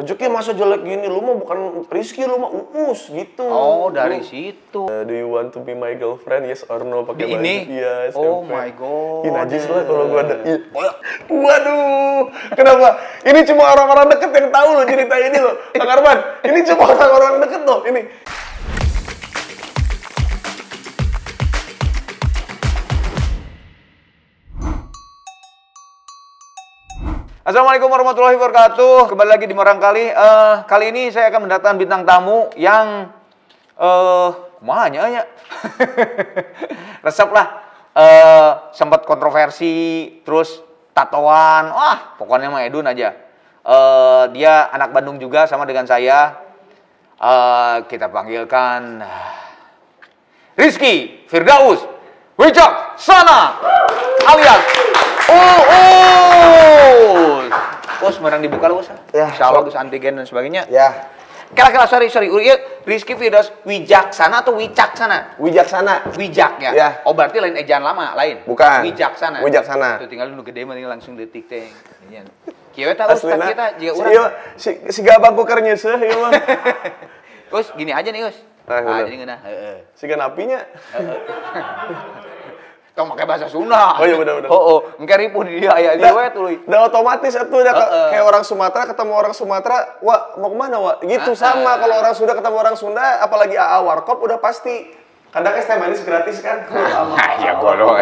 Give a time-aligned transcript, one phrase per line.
[0.00, 3.44] Rezeki masa jelek gini, lu mah bukan Rizky, lu mah Uus gitu.
[3.44, 4.88] Oh, dari situ.
[4.88, 6.48] Uh, do you want to be my girlfriend?
[6.48, 7.04] Yes or no?
[7.04, 7.68] Pakai ini?
[7.68, 8.48] Iya, Oh SMP.
[8.48, 9.28] my God.
[9.28, 10.40] Ih, najis lah kalau gua ada.
[10.40, 10.60] Ih,
[11.28, 12.88] Waduh, kenapa?
[13.28, 16.18] Ini cuma orang-orang deket yang tahu loh cerita ini loh, Kang Arman.
[16.48, 18.00] Ini cuma orang-orang deket loh, ini.
[27.50, 29.10] Assalamualaikum warahmatullahi wabarakatuh.
[29.10, 30.06] Kembali lagi di Morang Kali.
[30.06, 33.10] Eh, kali ini saya akan mendatangkan bintang tamu yang
[33.74, 34.30] eh
[34.62, 35.26] mana ya?
[37.10, 37.46] Resep lah.
[37.90, 40.62] Eh sempat kontroversi, terus
[40.94, 41.74] tatoan.
[41.74, 43.18] Wah, pokoknya mah Edun aja.
[43.66, 46.38] Eh dia anak Bandung juga sama dengan saya.
[47.18, 49.02] Eh kita panggilkan
[50.54, 51.82] Rizky Firdaus
[52.38, 53.58] Wicak Sana
[54.30, 54.62] alias
[56.20, 57.50] Uus.
[58.00, 58.88] Us, merang dibuka lu, Us.
[59.14, 59.30] Ya.
[59.30, 60.66] Insya Allah, Gus, antigen dan sebagainya.
[60.66, 61.10] Ya,
[61.50, 62.30] Kira-kira, sorry, sorry.
[62.30, 65.34] Iya, Rizky Firdaus Wijaksana atau Wicaksana?
[65.34, 66.06] wijaksana.
[66.14, 66.70] Wijak ya?
[66.70, 66.88] Ya.
[67.02, 68.46] Oh, berarti lain ejaan lama, lain?
[68.46, 68.86] Bukan.
[68.86, 69.42] Wijaksana.
[69.42, 69.98] Wijaksana.
[69.98, 71.66] Tuh, tinggal lu gede tinggal langsung detik teh.
[72.06, 72.22] Iya.
[72.70, 74.12] Kieu tah Us, Aslina, kita jika urang.
[74.14, 76.30] iya, si, si gabang ku keur nyeuseh ieu mah.
[77.58, 78.38] Us, gini aja nih, Us.
[78.70, 79.10] Ah, Ah, bener.
[79.10, 79.40] jadi ngeunah.
[79.42, 79.76] Heeh.
[79.98, 80.60] Si apinya.
[83.00, 83.96] Tong pakai bahasa Sunda.
[83.96, 84.48] Oh, iya, bener, bener.
[84.48, 84.78] Oh, oh.
[84.94, 86.52] Engke ripuh di dia aya dia we tuh.
[86.62, 88.08] Udah otomatis itu udah ke- Heeh.
[88.12, 90.94] kayak orang Sumatera ketemu orang Sumatera, wah mau ke mana wah?
[91.00, 91.32] Gitu Heeh.
[91.34, 94.92] sama kalau orang Sunda ketemu orang Sunda, apalagi AA Warkop udah pasti.
[95.30, 96.60] Kadang es teh manis gratis kan?
[96.62, 97.96] Kalau sama Ya, golong.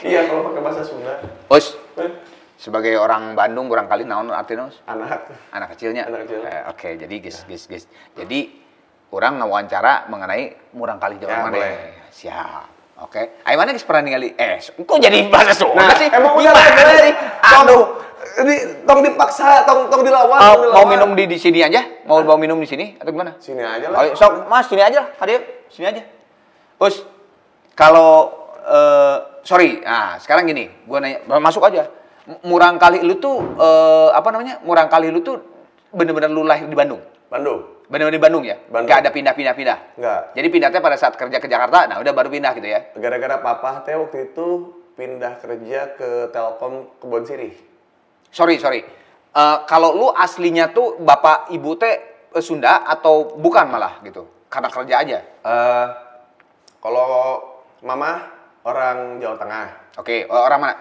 [0.00, 1.12] Iya kalau pakai bahasa Sunda.
[1.46, 2.08] Us, Eh,
[2.56, 4.72] sebagai orang Bandung kurang kali naon artinya?
[4.86, 5.28] Anak.
[5.52, 6.08] Anak kecilnya.
[6.08, 6.40] Anak kecil.
[6.40, 7.84] Eh, Oke, jadi guys, guys, guys.
[8.14, 8.48] Jadi
[9.10, 11.68] orang ngawawancara mengenai murang kali Ya, jaman mana.
[12.08, 12.77] Siap.
[12.98, 13.38] Oke.
[13.46, 14.34] Ayo mana geus pernah ningali?
[14.34, 16.10] Eh, kok jadi bahasa Sunda Nah, sih?
[16.10, 16.66] emang udah lah,
[16.98, 17.14] sih?
[17.14, 17.82] Tong, Aduh.
[18.42, 20.34] ini tong dipaksa, tong tong dilawan.
[20.34, 21.78] Tong mau minum di, di sini aja?
[22.10, 23.38] Mau mau minum di sini atau gimana?
[23.38, 24.02] Sini aja lah.
[24.02, 25.14] Oh, sok, Mas, sini aja.
[25.22, 26.02] Hadir, sini aja.
[26.82, 27.06] Us,
[27.78, 28.34] kalau
[28.66, 31.86] eh, sorry, nah sekarang gini, gua nanya, masuk aja.
[32.44, 34.58] Murang kali lu tuh eh, apa namanya?
[34.66, 35.38] Murang kali lu tuh
[35.94, 37.00] bener-bener lu lahir di Bandung.
[37.30, 37.77] Bandung.
[37.88, 38.56] Bener-bener di Bandung ya?
[38.68, 38.84] Bandung.
[38.84, 39.78] Nggak ada pindah-pindah-pindah?
[39.96, 40.20] Nggak.
[40.36, 42.92] Jadi pindahnya pada saat kerja ke Jakarta, nah udah baru pindah gitu ya?
[42.92, 47.56] Gara-gara papa teh waktu itu pindah kerja ke Telkom Kebon Sirih.
[48.28, 48.84] Sorry, sorry.
[49.32, 51.96] Eh, kalau lu aslinya tuh bapak ibu teh
[52.28, 54.28] eh, Sunda atau bukan malah gitu?
[54.52, 55.18] Karena kerja aja?
[55.24, 55.86] Eh,
[56.84, 57.08] kalau
[57.80, 58.20] mama
[58.68, 59.66] orang Jawa Tengah,
[59.98, 60.74] Oke, oh, orang mana?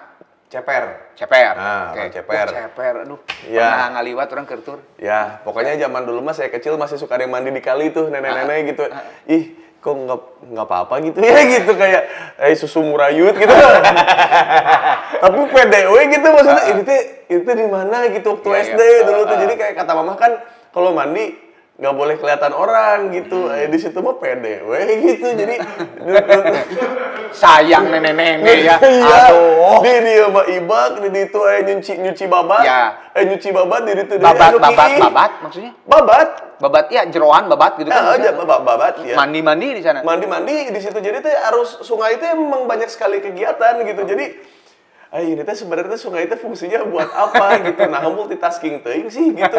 [0.47, 1.12] Ceper.
[1.13, 1.53] Ceper.
[1.53, 2.00] Ah, Oke.
[2.00, 2.46] orang Ceper.
[2.47, 3.19] Wah, ceper, aduh.
[3.44, 3.68] Iya.
[3.68, 4.80] Pernah ngaliwat orang kertur.
[4.96, 8.08] Ya, pokoknya zaman dulu mah saya kecil masih suka ada yang mandi di kali tuh
[8.08, 8.88] nenek-nenek gitu.
[9.28, 9.44] Ih,
[9.78, 12.03] kok nggak nggak apa-apa gitu ya gitu kayak
[12.40, 13.52] eh susu murayut gitu.
[15.19, 16.81] Tapi PDW gitu maksudnya ini
[17.28, 19.00] itu teh di mana gitu waktu Iya, SD iya.
[19.03, 19.36] dulu tuh.
[19.36, 20.31] Ah, Jadi kayak kata mama kan
[20.72, 21.36] kalau mandi
[21.78, 23.52] nggak boleh kelihatan orang gitu.
[23.52, 24.72] Eh di situ mah PDW
[25.12, 25.28] gitu.
[25.28, 25.56] Jadi
[27.34, 28.76] Sayang nenek-nenek ya.
[28.80, 29.16] Iya.
[29.28, 29.82] Aduh.
[29.84, 32.62] Di dia mah ibak, di itu eh nyuci nyuci babat.
[32.64, 32.82] Ya.
[33.12, 35.72] Eh nyuci babat di itu Babat, babat, babat maksudnya?
[35.84, 36.30] Babat.
[36.58, 38.18] Babat ya jeroan babat gitu Ya, kan.
[38.18, 39.14] aja babat babat ya.
[39.14, 40.02] Mandi-mandi di sana.
[40.02, 40.98] Mandi-mandi di situ.
[40.98, 44.04] Jadi tuh arus sungai itu emang banyak sekali kegiatan gitu.
[44.06, 44.26] Jadi
[45.08, 47.88] Ah, ini teh sebenarnya sungai itu fungsinya buat apa gitu.
[47.88, 49.56] Nah, multitasking teuing sih gitu.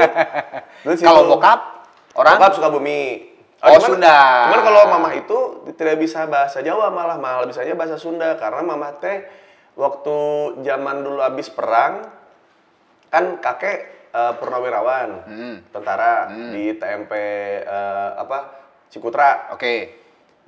[1.08, 3.27] Kalau bokap orang Bokap Sukabumi.
[3.58, 4.46] Oh, Sunda.
[4.46, 5.38] Cuman kalau mama itu
[5.74, 9.26] tidak bisa bahasa Jawa malah malah bisanya bahasa Sunda karena mama teh
[9.74, 10.18] waktu
[10.62, 12.06] zaman dulu habis perang
[13.08, 15.56] kan kakek eh, purnawirawan Hmm.
[15.68, 17.12] tentara di TMP
[17.60, 18.38] eh, apa
[18.88, 19.50] Cikutra.
[19.52, 19.97] Oke.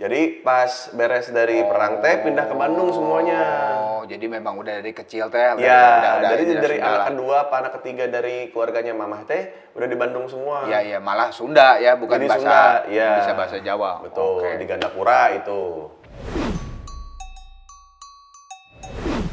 [0.00, 3.42] Jadi pas beres dari perang teh pindah ke Bandung semuanya.
[3.76, 5.36] Oh, jadi memang udah dari kecil teh.
[5.36, 9.84] Ya, udah- udah dari dari anak kedua, apa anak ketiga dari keluarganya mamah teh udah
[9.84, 10.64] di Bandung semua.
[10.64, 13.10] Iya, iya, malah Sunda ya, bukan Jadi bahasa Sunda, iya.
[13.20, 14.00] bisa bahasa Jawa.
[14.00, 14.56] Betul, Oke.
[14.56, 15.60] di Gandapura itu.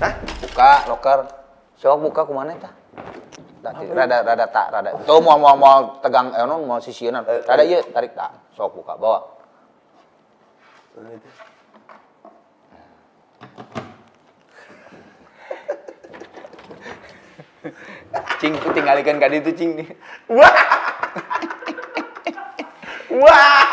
[0.04, 0.14] Hah?
[0.44, 1.20] buka loker
[1.74, 2.74] sok buka kumana tah
[3.62, 7.64] Tadi, rada rada tak rada tuh mau mau mau tegang eh non mau sisieun rada
[7.66, 9.37] ieu tarik tak sok buka bawa
[18.42, 19.78] cing ku tinggalikeun ka ditu cing
[20.30, 20.58] Wah!
[23.14, 23.66] Wah!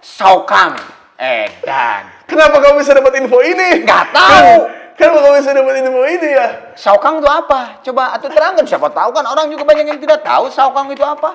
[0.00, 0.72] saukam
[1.20, 3.86] edan Kenapa kamu bisa dapat info ini?
[3.86, 4.66] Nggak tahu.
[4.96, 6.66] Kenapa kamu bisa dapat info ini ya?
[6.76, 10.52] saukang itu apa coba atuh terangkan siapa tahu kan orang juga banyak yang tidak tahu
[10.52, 11.32] saukang itu apa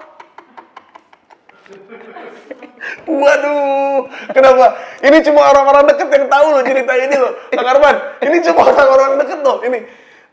[3.05, 4.65] Waduh, kenapa?
[5.05, 7.95] Ini cuma orang-orang deket yang tahu loh cerita ini loh, Kang Arman.
[8.25, 9.57] Ini cuma orang-orang deket loh.
[9.61, 9.79] Ini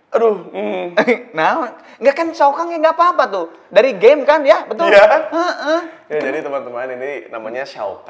[0.09, 0.97] Aduh, hmm.
[1.37, 1.69] nah,
[2.01, 3.47] nggak kan Shao Kahn ya nggak apa-apa tuh.
[3.69, 4.89] Dari game kan ya, betul?
[4.89, 5.29] Iya.
[5.29, 5.81] Heeh.
[6.09, 7.69] Ya, jadi teman-teman ini namanya.
[7.69, 8.01] Shao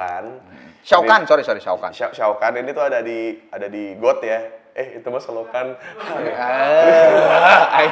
[1.02, 1.74] Kahn, sorry sorry Shao
[2.38, 4.46] Kahn ini tuh ada di ada di God ya.
[4.78, 5.74] Eh, itu mah selokan.
[6.38, 7.82] Ah,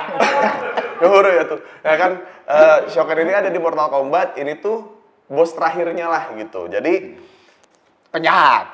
[1.02, 1.58] Guru ya tuh.
[1.82, 4.38] Ya kan eh, Shao Kahn ini ada di Mortal Kombat.
[4.38, 4.95] Ini tuh
[5.26, 6.70] bos terakhirnya lah gitu.
[6.70, 7.18] Jadi
[8.14, 8.66] penjahat.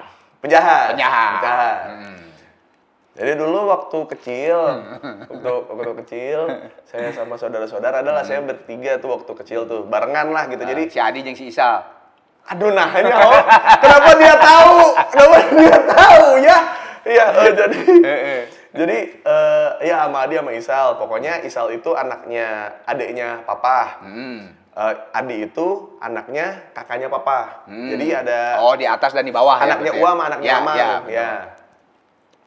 [0.42, 0.96] penjahat.
[0.96, 1.32] Penjahat.
[1.40, 1.78] Penjahat.
[1.88, 2.22] Hmm.
[3.12, 4.56] Jadi dulu waktu kecil,
[5.28, 6.38] waktu waktu kecil,
[6.88, 10.64] saya sama saudara-saudara adalah saya bertiga tuh waktu kecil tuh barengan lah gitu.
[10.64, 11.84] Jadi si Adi yang si Isal.
[12.42, 13.42] Aduh nah ini oh,
[13.78, 14.78] kenapa dia tahu?
[15.12, 16.58] Kenapa dia tahu ya?
[17.02, 17.78] Iya, eh, jadi
[18.72, 20.88] jadi eh, ya sama Adi sama Isal.
[20.96, 24.00] Pokoknya Isal itu anaknya adiknya papa.
[24.00, 24.61] Hmm.
[24.72, 25.68] Eh, Adi itu
[26.00, 27.68] anaknya kakaknya papa.
[27.68, 30.10] Jadi ada Oh, di atas dan di bawah ya, anaknya berarti Ua ya?
[30.10, 30.76] sama anaknya ya, Amang.
[30.76, 31.30] Ya, Ya.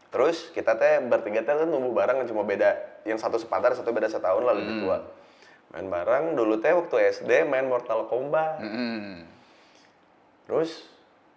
[0.09, 2.73] Terus kita teh bertiga teh kan tumbuh bareng cuma beda
[3.03, 4.81] yang satu sepantar, satu beda setahun lah Hmm.
[4.81, 4.97] tua.
[5.69, 8.57] Main bareng dulu teh waktu SD main Mortal Kombat.
[8.57, 9.21] Mm-mm.
[10.45, 10.87] Terus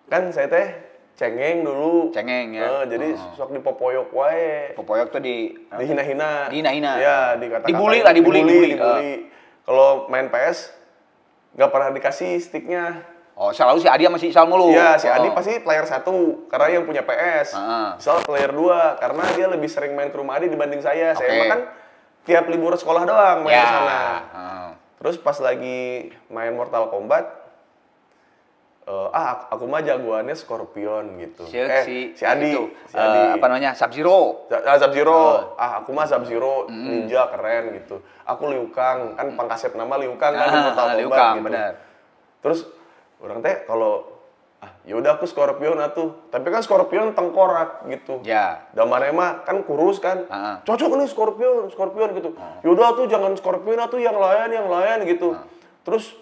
[0.07, 0.67] kan saya teh
[1.17, 2.15] cengeng dulu.
[2.15, 2.65] Cengeng, ya.
[2.65, 3.35] Eh, jadi Oh.
[3.37, 4.73] sok dipopoyok wae.
[4.73, 6.47] Popoyok tuh di Dihina-hina.
[6.47, 6.93] Dihina-hina.
[6.97, 8.73] Iya, dikata Dibully lah, dibully, dibully.
[8.73, 9.13] dibully.
[9.67, 10.78] Kalau main PS
[11.55, 13.05] nggak pernah dikasih sticknya.
[13.39, 14.75] Oh, selalu si Adi sama si Isal mulu.
[14.75, 15.35] Iya, si Adi Oh.
[15.35, 17.55] pasti player satu karena yang punya PS.
[17.55, 17.89] Heeh.
[17.95, 21.15] Misal player 2 karena dia lebih sering main ke rumah Adi dibanding saya.
[21.15, 21.39] Saya Oke.
[21.39, 21.61] mah kan
[22.27, 23.63] tiap libur sekolah doang main ya.
[23.63, 24.01] ke sana.
[24.35, 24.69] Heeh.
[24.99, 27.31] Terus pas lagi main Mortal Kombat
[28.89, 31.45] eh, ah aku mah jagoannya Scorpion gitu.
[31.45, 33.21] Si, eh, si, si Adi, itu, si eh, Adi.
[33.37, 33.77] apa namanya?
[33.77, 34.49] Sub Zero.
[34.49, 38.01] Sub Zero, ah aku mah Sub Zero ninja keren gitu.
[38.25, 41.35] Aku Liu Kang, kan pangkaset nama Liu Kang kan di Ah, Mortal Liu Kombat Kang,
[41.35, 41.47] gitu.
[41.47, 41.73] benar.
[42.39, 42.59] Terus
[43.19, 44.17] orang teh kalau
[44.59, 46.29] ah yaudah aku Scorpion atuh.
[46.29, 48.21] Tapi kan Scorpion tengkorak gitu.
[48.23, 48.67] Ya.
[48.73, 50.25] Damane mah kan kurus kan.
[50.29, 50.59] Ah.
[50.63, 52.35] Cocok nih Scorpion, Scorpion gitu.
[52.63, 55.37] Yaudah tuh jangan Scorpion atuh yang lain, yang lain gitu.
[55.83, 56.13] Terus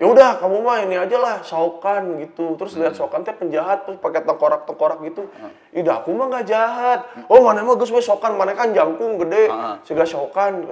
[0.00, 2.56] ya udah kamu mah ini aja lah Shao Kahn gitu.
[2.56, 5.28] Terus lihat Shao Kahn teh penjahat terus pakai tengkorak-tengkorak gitu.
[5.76, 7.04] Ih dah aku mah nggak jahat.
[7.28, 9.52] Oh mana mah Shao Kahn, mana kan jangkung gede.
[9.84, 10.64] Shao Kahn.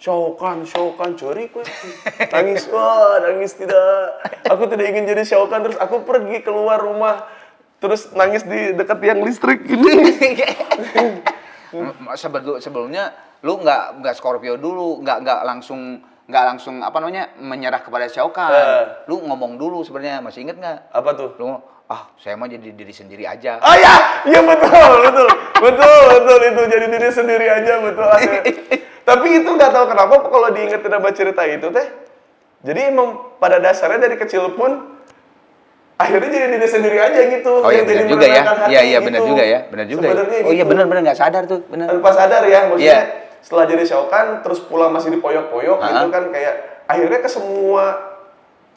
[0.00, 1.60] Shao Kahn, Shao Kahn, curi gue.
[2.32, 4.16] Nangis, wah nangis tidak.
[4.48, 5.60] Aku tidak ingin jadi Shao Kahn.
[5.60, 7.28] Terus aku pergi keluar rumah.
[7.84, 9.92] Terus nangis di dekat tiang listrik gini.
[11.76, 13.12] M- sebelu- sebelumnya
[13.44, 16.00] lu nggak nggak Scorpio dulu, nggak nggak langsung
[16.30, 18.54] nggak langsung apa namanya menyerah kepada Shao Kahn.
[18.54, 18.84] Eh.
[19.10, 20.94] Lu ngomong dulu sebenarnya masih inget nggak?
[20.94, 21.34] Apa tuh?
[21.36, 21.58] Lu
[21.90, 23.58] ah saya mah jadi diri sendiri aja.
[23.58, 25.28] Oh ya, iya betul, betul,
[25.58, 28.06] betul, betul itu jadi diri sendiri aja betul.
[28.06, 28.38] Ada.
[29.10, 31.86] Tapi itu nggak tahu kenapa kalau diingetin sama cerita itu teh.
[32.62, 35.02] Jadi emang pada dasarnya dari kecil pun
[35.98, 37.52] akhirnya jadi diri sendiri aja gitu.
[37.58, 38.42] Oh iya yang jadi benar juga ya.
[38.70, 39.30] Iya iya benar gitu.
[39.34, 39.58] juga ya.
[39.66, 40.06] Benar juga.
[40.06, 40.14] Ya.
[40.14, 40.70] Oh iya gitu.
[40.70, 41.90] benar benar nggak sadar tuh, benar.
[41.90, 43.00] Tanpa sadar ya, maksudnya Iya.
[43.40, 46.08] Setelah jadi Shao Kahn terus pulang masih dipoyok-poyok gitu Ah.
[46.08, 46.54] kan kayak
[46.84, 47.84] akhirnya ke semua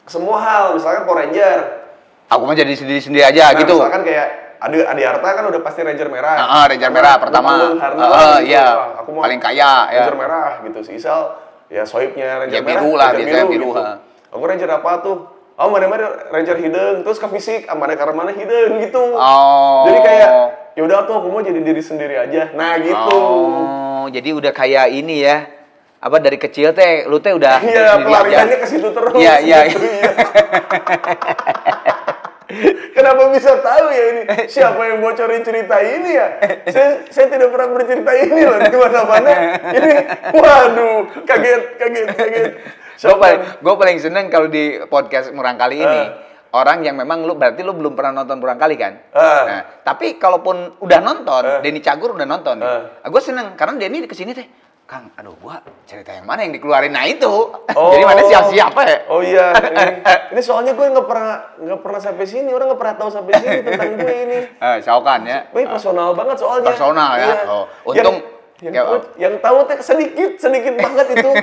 [0.00, 1.60] ke semua hal, misalkan Power Ranger.
[2.26, 3.74] Aku mah jadi sendiri sendiri aja Nah, gitu.
[3.74, 4.28] Misalkan kayak
[4.58, 6.36] Adi, Adi Harta kan udah pasti Ranger merah.
[6.36, 7.52] Ah, ah, Ranger merah pertama.
[7.74, 8.48] Harna Ah, lah ah, gitu.
[8.48, 8.66] iya.
[8.98, 10.00] Aku mau Paling kaya, ya.
[10.02, 10.78] Ranger merah gitu.
[10.80, 12.80] Si Isal ya sohibnya Ranger Ya, merah.
[12.80, 13.82] biru lah, Ranger biasanya biru, gitu.
[14.30, 15.16] Aku Ranger apa tuh?
[15.54, 19.04] Oh, mana mana Ranger hidung, terus ke fisik, mana karena mana hidung gitu.
[19.14, 19.84] Oh.
[19.86, 20.30] Jadi kayak
[20.74, 22.50] ya udah tuh aku mau jadi diri sendiri aja.
[22.52, 23.14] Nah, gitu.
[23.14, 23.62] Oh,
[24.08, 25.46] jadi udah kayak ini ya.
[26.04, 28.56] Apa dari kecil teh lu teh udah Iya, pelariannya aja.
[28.60, 29.16] ke situ terus.
[29.16, 30.10] Iya, iya, gitu, iya.
[32.94, 34.22] Kenapa bisa tahu ya ini?
[34.46, 36.28] Siapa yang bocorin cerita ini ya?
[36.68, 39.32] Saya, saya tidak pernah bercerita ini loh di mana-mana.
[39.72, 39.92] Ini,
[40.30, 42.52] waduh, kaget, kaget, kaget.
[42.94, 46.02] Gue paling, gua paling seneng kalau di podcast Murang Kali ini
[46.54, 48.94] orang yang memang lu berarti lu belum pernah nonton Murang Kali kan?
[49.10, 49.42] Ah.
[49.44, 51.58] Nah, tapi kalaupun udah nonton, Ah.
[51.58, 52.62] Denny Cagur udah nonton.
[52.62, 53.02] Ah.
[53.02, 54.46] gue seneng karena Denny ke sini teh,
[54.84, 56.92] Kang, aduh gua cerita yang mana yang dikeluarin?
[56.92, 57.24] Nah itu,
[57.72, 57.88] Oh.
[57.96, 58.98] jadi mana siapa-siapa ya?
[59.08, 59.84] Oh iya, ini,
[60.36, 63.58] ini soalnya gue nggak pernah nggak pernah sampai sini, orang nggak pernah tahu sampai sini
[63.64, 64.38] tentang gue ini.
[64.64, 65.38] Eh, ya.
[65.56, 66.68] Wih, personal banget soalnya.
[66.68, 67.24] Personal ya?
[67.24, 67.34] Iya.
[67.48, 68.33] Oh, untung- yang,
[68.64, 71.30] ya, yang, tahu, yang tahu teh sedikit, sedikit banget itu.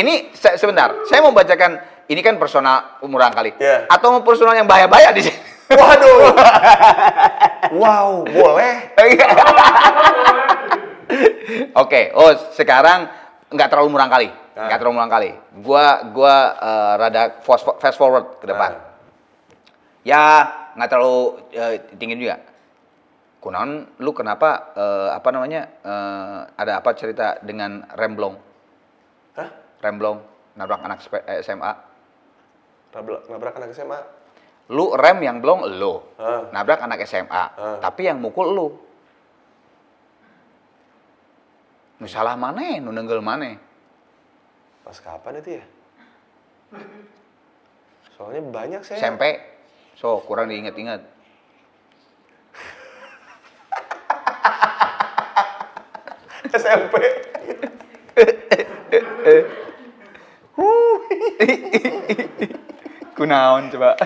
[0.00, 1.76] Ini se- sebentar, saya mau bacakan
[2.08, 3.52] ini kan personal Murang Kali.
[3.60, 3.84] Iya.
[3.90, 5.36] Atau mau personal yang bahaya-bahaya di sini?
[5.68, 6.32] Waduh.
[7.82, 8.74] wow, boleh.
[11.82, 13.08] Oke, oh sekarang
[13.48, 14.68] nggak terlalu murang kali, Nah.
[14.68, 15.30] nggak terlalu murang kali.
[15.64, 18.76] Gua gua eh, rada fast, forward ke depan.
[18.76, 18.84] Nah.
[20.04, 20.22] Ya
[20.76, 21.20] nggak terlalu
[21.52, 22.36] eh, tinggi juga.
[23.38, 28.34] Kunaon, lu kenapa eh, apa namanya eh, ada apa cerita dengan remblong?
[29.38, 29.48] Hah?
[29.78, 30.18] Remblong
[30.58, 31.72] nabrak anak sepe- eh, SMA.
[32.98, 34.00] Nabrak, nabrak anak SMA?
[34.74, 36.02] Lu rem yang blong lu.
[36.18, 36.50] Hah?
[36.50, 37.30] Nabrak anak SMA.
[37.30, 37.78] Ah.
[37.78, 38.68] Tapi yang mukul lu.
[42.02, 42.78] Nu salah mana?
[42.82, 43.54] Nu nenggel mana?
[44.82, 45.64] Pas kapan itu ya?
[48.18, 48.98] Soalnya banyak saya.
[48.98, 49.38] SMP.
[49.98, 51.02] So, kurang diingat-ingat.
[56.52, 56.94] SMP.
[63.16, 63.98] Kunaon coba.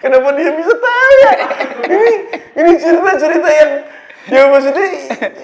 [0.00, 1.32] Kenapa dia bisa tahu ya?
[1.84, 2.12] Ini,
[2.56, 3.70] ini cerita-cerita yang
[4.30, 4.86] ya maksudnya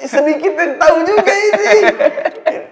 [0.08, 1.72] sedikit yang tahu juga ini.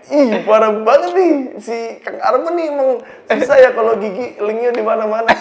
[0.04, 2.90] Ih, parah banget nih si Kang Arman nih emang
[3.24, 5.32] susah ya kalau gigi linknya di mana-mana.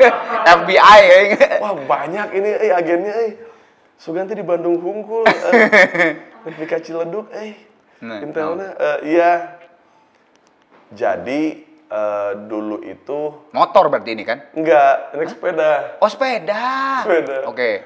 [0.58, 1.18] FBI ya.
[1.58, 3.32] Wah banyak ini, eh agennya, eh.
[3.94, 5.68] Suganti di Bandung Hungkul, eh.
[6.44, 7.54] Revika Ciledug, eh.
[7.98, 9.32] Nah, Intelnya, eh, iya.
[10.88, 11.42] Jadi
[11.86, 14.38] eh, dulu itu Motor berarti ini kan?
[14.52, 15.72] enggak naik sepeda.
[15.98, 16.64] Oh, sepeda.
[17.02, 17.36] Sepeda.
[17.46, 17.84] Oke.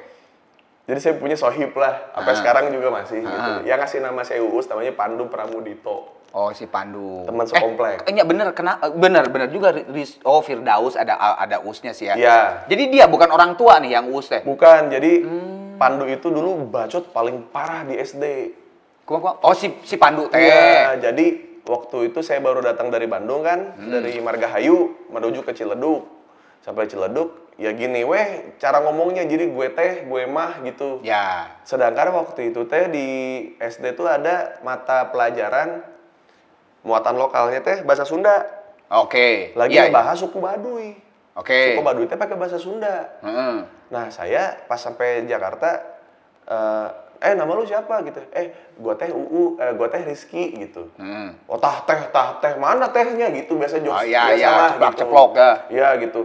[0.83, 2.39] Jadi saya punya sohib lah, sampai Ah.
[2.39, 3.23] sekarang juga masih.
[3.23, 3.31] Ah.
[3.31, 3.51] Gitu.
[3.71, 6.11] Yang ngasih nama saya Uus, namanya Pandu Pramudito.
[6.33, 7.29] Oh, si Pandu.
[7.29, 8.09] Teman sekomplek.
[8.09, 9.69] Eh, iya bener, kena, eh, bener, bener juga.
[9.69, 12.17] Ris- Oh, Firdaus ada ada usnya sih ya.
[12.17, 12.39] Iya.
[12.67, 14.41] Jadi dia bukan orang tua nih yang us teh.
[14.41, 15.77] Bukan, jadi Hmm.
[15.77, 18.25] Pandu itu dulu bacot paling parah di SD.
[19.05, 20.41] Kuma- kuma- Oh, si si Pandu teh.
[20.41, 21.27] Iya, jadi
[21.63, 23.93] waktu itu saya baru datang dari Bandung kan, Hmm.
[23.93, 26.09] dari Margahayu menuju ke Ciledug.
[26.61, 31.03] Sampai Ciledug, ya gini weh, cara ngomongnya jadi gue teh, gue mah gitu.
[31.03, 31.59] Ya.
[31.63, 33.07] Sedangkan waktu itu teh di
[33.59, 35.83] SD tuh ada mata pelajaran
[36.83, 38.43] muatan lokalnya teh bahasa Sunda.
[38.93, 39.57] Oke.
[39.57, 39.95] Lagi Iya, iya.
[39.95, 40.93] bahas suku Baduy.
[41.33, 41.73] Oke.
[41.73, 43.09] Suku Baduy teh pakai bahasa Sunda.
[43.25, 43.55] Heeh.
[43.89, 45.81] Nah, saya pas sampai Jakarta
[46.45, 46.89] eh,
[47.23, 48.19] eh nama lu siapa gitu.
[48.35, 50.91] Eh, gua teh UU, eh, gua teh Rizky gitu.
[50.99, 51.31] Heeh.
[51.47, 53.95] Oh, tah teh, tah teh, mana tehnya gitu biasa jokes.
[53.95, 55.53] Oh, iya, biasa iya, lah, ceplok-ceplok, ya.
[55.71, 56.23] Iya gitu.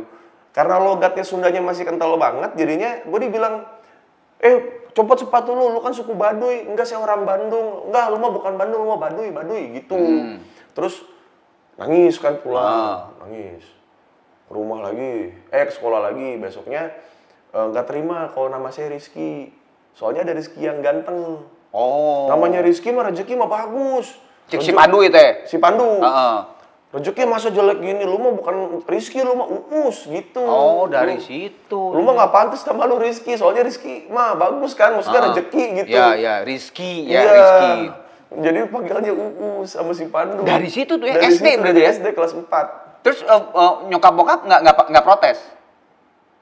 [0.57, 3.61] Karena logatnya Sundanya masih kental banget, jadinya gue dibilang,
[4.43, 6.65] eh copot sepatu lu, lu kan suku Baduy.
[6.65, 7.89] Enggak, saya orang Bandung.
[7.89, 9.97] Enggak, lu mah bukan Bandung, lu mah Baduy, Baduy gitu.
[10.73, 11.05] Terus
[11.77, 13.65] nangis kan pulang, nangis.
[14.47, 16.41] Ke rumah lagi, eh ke sekolah lagi.
[16.41, 16.93] Besoknya
[17.53, 19.53] eh, nggak terima kalau nama saya Rizky.
[19.97, 21.45] Soalnya ada Rizky yang ganteng.
[21.73, 22.25] Oh.
[22.31, 24.17] Namanya Rizky mah rezeki mah bagus.
[24.47, 25.43] Cik si Pandu itu ya?
[25.43, 25.99] Si Pandu.
[25.99, 26.56] Heeh.
[26.87, 29.43] Rezeki masa jelek gini, lu mah bukan Rizky, lu mah
[29.75, 30.39] Uus gitu.
[30.39, 31.81] Oh, dari Lu- situ.
[31.91, 35.31] Lu mah nggak pantas sama lu Rizky, soalnya Rizky mah bagus kan, maksudnya Heeh.
[35.33, 35.91] rezeki gitu.
[35.91, 37.31] Ya, ya, Rizky, ya Iya.
[37.33, 37.73] Rizky.
[38.29, 40.41] Jadi panggilnya Uus sama si Pandu.
[40.41, 41.91] Dari situ tuh ya, Dari SD situ, berarti ya?
[41.91, 42.65] SD kelas 4.
[43.01, 45.37] Terus eh, eh, nyokap bokap nggak nggak nggak protes?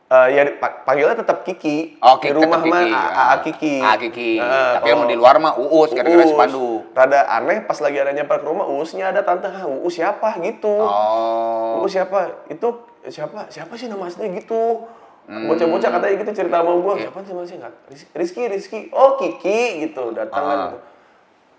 [0.07, 1.97] Eh, ya pa- panggilnya tetap Kiki.
[1.97, 2.89] Oh, di rumah mah Kiki.
[2.91, 3.27] A- Ah.
[3.31, 3.75] A- Kiki.
[3.81, 4.31] Ah, Kiki.
[4.37, 6.33] Heeh, Tapi yang kalau- di luar mah Uus, gara-gara si.
[6.35, 6.74] Pandu.
[6.95, 10.71] Rada aneh pas lagi ada nyamper ke rumah, Uusnya ada tante, "Hah, Uus siapa gitu.
[10.71, 11.83] Oh.
[11.83, 12.47] Uus siapa?
[12.47, 13.51] Itu siapa?
[13.51, 14.87] Siapa sih nama aslinya gitu?
[15.27, 15.51] Hmm.
[15.51, 16.95] Bocah-bocah katanya gitu cerita sama gua.
[16.95, 17.67] Siapa sih aslinya?
[17.67, 18.79] Nggak- Rizky, Rizky.
[18.95, 20.15] Oh, Kiki gitu.
[20.15, 20.55] Datang Ah.
[20.71, 20.77] gitu.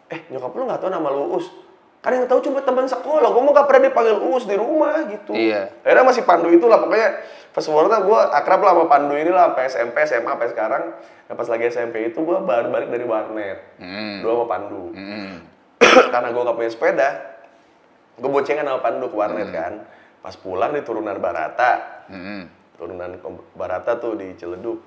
[0.09, 1.47] Eh, nyokap lu nggak tahu nama lu Uus?
[2.07, 3.35] Kan yang tahu cuma teman sekolah.
[3.35, 5.35] Gua mah nggak pernah dipanggil Uus di rumah gitu.
[5.35, 5.75] Iya.
[5.83, 7.19] Akhirnya masih Pandu itu lah pokoknya
[7.51, 10.83] forward gue akrab lah sama Pandu ini lah sampai SMP, SMA, sampai sekarang.
[11.27, 13.59] Nah, pas lagi SMP itu gue baru balik dari warnet.
[13.83, 14.23] Hmm.
[14.23, 14.95] Dua sama Pandu.
[14.95, 15.35] Hmm.
[16.15, 17.09] Karena gue gak punya sepeda,
[18.21, 19.57] gue boncengan sama Pandu ke warnet Hmm.
[19.57, 19.73] kan.
[20.23, 22.47] Pas pulang di turunan Barata, Hmm.
[22.79, 23.19] turunan
[23.59, 24.79] Barata tuh di Ciledug.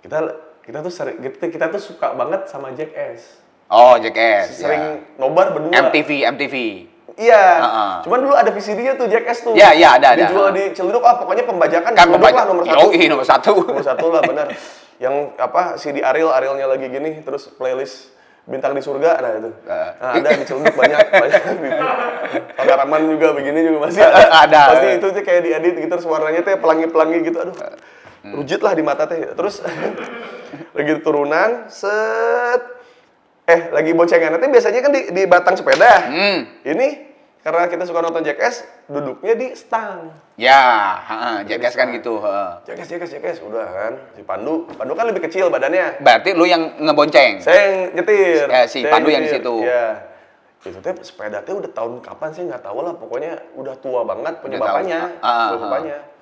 [0.00, 0.18] Kita
[0.64, 3.45] kita tuh sering kita, kita tuh suka banget sama Jackass.
[3.66, 4.62] Oh, Jackass.
[4.62, 5.18] Sering ya.
[5.18, 5.90] nobar berdua.
[5.90, 6.54] MTV, MTV.
[7.16, 7.44] Iya.
[7.58, 7.92] Heeh.
[8.06, 9.56] Cuman dulu ada VCD-nya tuh Jackass tuh.
[9.56, 10.22] Iya, iya, ada, ada.
[10.22, 12.78] Dijual di Ciledug ah pokoknya pembajakan Kan pembaca- lah nomor satu.
[12.86, 13.52] Yoi, nomor satu.
[13.58, 14.46] nomor satu lah benar.
[14.96, 18.12] Yang apa CD Ariel Arielnya lagi gini terus playlist
[18.46, 19.50] bintang di surga nah itu.
[19.50, 19.90] Eh.
[19.98, 21.42] Nah, ada di Ciledug banyak banyak.
[22.54, 24.24] Pengalaman juga begini juga masih ada.
[24.44, 24.62] Ada.
[24.70, 27.56] Pasti itu tuh kayak diedit gitu terus warnanya tuh pelangi-pelangi gitu aduh.
[28.22, 28.32] Hmm.
[28.36, 29.24] Rujit lah di mata teh.
[29.32, 29.64] Terus
[30.76, 32.75] lagi turunan set
[33.46, 36.10] eh lagi boncengan nanti biasanya kan di, di batang sepeda.
[36.10, 36.38] Hmm.
[36.66, 37.06] Ini
[37.46, 40.10] karena kita suka nonton Jackass, duduknya di stang.
[40.34, 40.98] Ya,
[41.46, 42.18] Jackass kan gitu.
[42.66, 43.92] Jackass, Jackass, Jackass, udah kan.
[44.18, 46.02] Si Pandu, Pandu kan lebih kecil badannya.
[46.02, 47.38] Berarti lu yang ngebonceng.
[47.38, 48.50] Saya yang nyetir.
[48.50, 49.46] Eh, si Saya Pandu yang di nyetir.
[49.46, 49.56] situ.
[49.62, 49.86] Iya.
[50.66, 52.98] Itu teh sepeda teh udah tahun kapan sih nggak tahu lah.
[52.98, 54.66] Pokoknya udah tua banget punya tahu.
[54.66, 55.00] bapaknya.
[55.22, 56.15] Ah, ah, punya ah.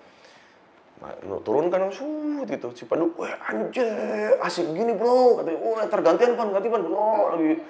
[1.05, 2.73] Nah, turun kan shoot gitu.
[2.73, 5.41] Si Pandu, wah anjir, asik gini bro.
[5.41, 6.83] Katanya, wah tergantian pan, ganti pan.
[6.89, 7.61] Oh, lagi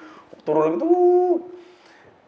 [0.46, 1.36] turun lagi tuh.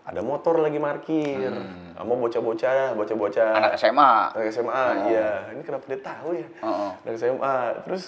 [0.07, 1.51] Ada motor lagi parkir.
[1.99, 3.51] Sama bocah-bocah, bocah-bocah.
[3.51, 3.59] Hmm.
[3.59, 4.13] Anak SMA.
[4.39, 4.91] Anak SMA, Oh.
[5.11, 5.31] iya.
[5.51, 6.47] Ini kenapa dia tahu ya?
[6.63, 6.95] Oh.
[7.03, 7.57] Anak SMA.
[7.87, 8.05] Terus,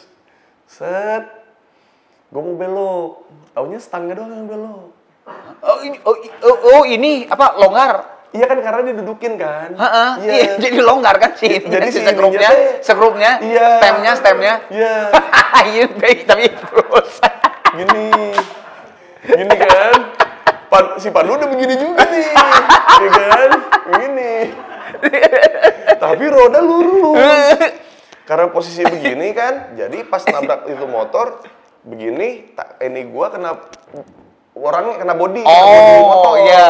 [0.67, 1.25] set.
[2.31, 3.27] Gue mau belok.
[3.51, 4.87] Taunya stangnya doang yang belok.
[5.59, 8.18] Oh, ini, oh, oh, oh, ini apa longgar?
[8.29, 9.73] Iya kan karena didudukin kan.
[9.73, 10.33] Heeh, Iya.
[10.37, 11.65] iya, jadi longgar kan sih.
[11.65, 12.51] Jadi si sekrupnya,
[12.85, 13.69] sekrupnya, Iya.
[13.81, 14.55] stemnya, stemnya.
[14.69, 14.95] Iya.
[15.69, 17.13] Iya, baik, tapi terus.
[17.75, 18.09] Gini.
[19.27, 19.93] Gini kan.
[20.69, 22.29] Pan, si Pandu udah begini juga nih.
[23.03, 23.51] Iya kan?
[23.89, 24.33] Begini.
[25.99, 27.59] Tapi roda lurus.
[28.23, 31.41] Karena posisi begini kan, jadi pas nabrak itu motor
[31.81, 33.57] begini, tak, ini gua kena
[34.53, 36.29] orangnya kena body, kena body motor.
[36.29, 36.69] Oh, iya.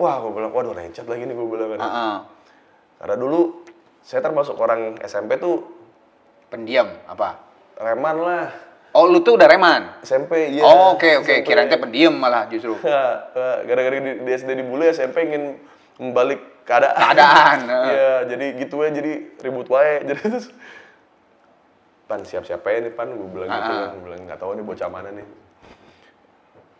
[0.00, 1.80] Wah, gue bilang, waduh lecet lagi nih gue bilang kan.
[1.84, 2.16] Heeh.
[3.04, 3.40] Karena dulu
[4.00, 5.60] saya termasuk orang SMP tuh
[6.50, 7.46] Pendiam apa?
[7.80, 8.46] reman lah.
[8.90, 10.02] Oh, lu tuh udah reman.
[10.02, 10.66] SMP, iya.
[10.66, 11.46] oh, oke oke, SMP.
[11.46, 12.74] kirain pendiam malah justru.
[13.68, 15.56] Gara-gara di, di SD dibully, SMP ingin
[15.96, 16.98] membalik keadaan.
[16.98, 17.58] Keadaan.
[17.94, 20.02] Iya, jadi gitu ya, jadi ribut wae.
[20.10, 20.46] Jadi terus,
[22.10, 23.80] Pan siap-siap aja nih Pan, gue bilang gitu Ah, ah.
[23.86, 23.90] kan.
[23.94, 25.26] Gue bilang, nggak tahu nih bocah mana nih.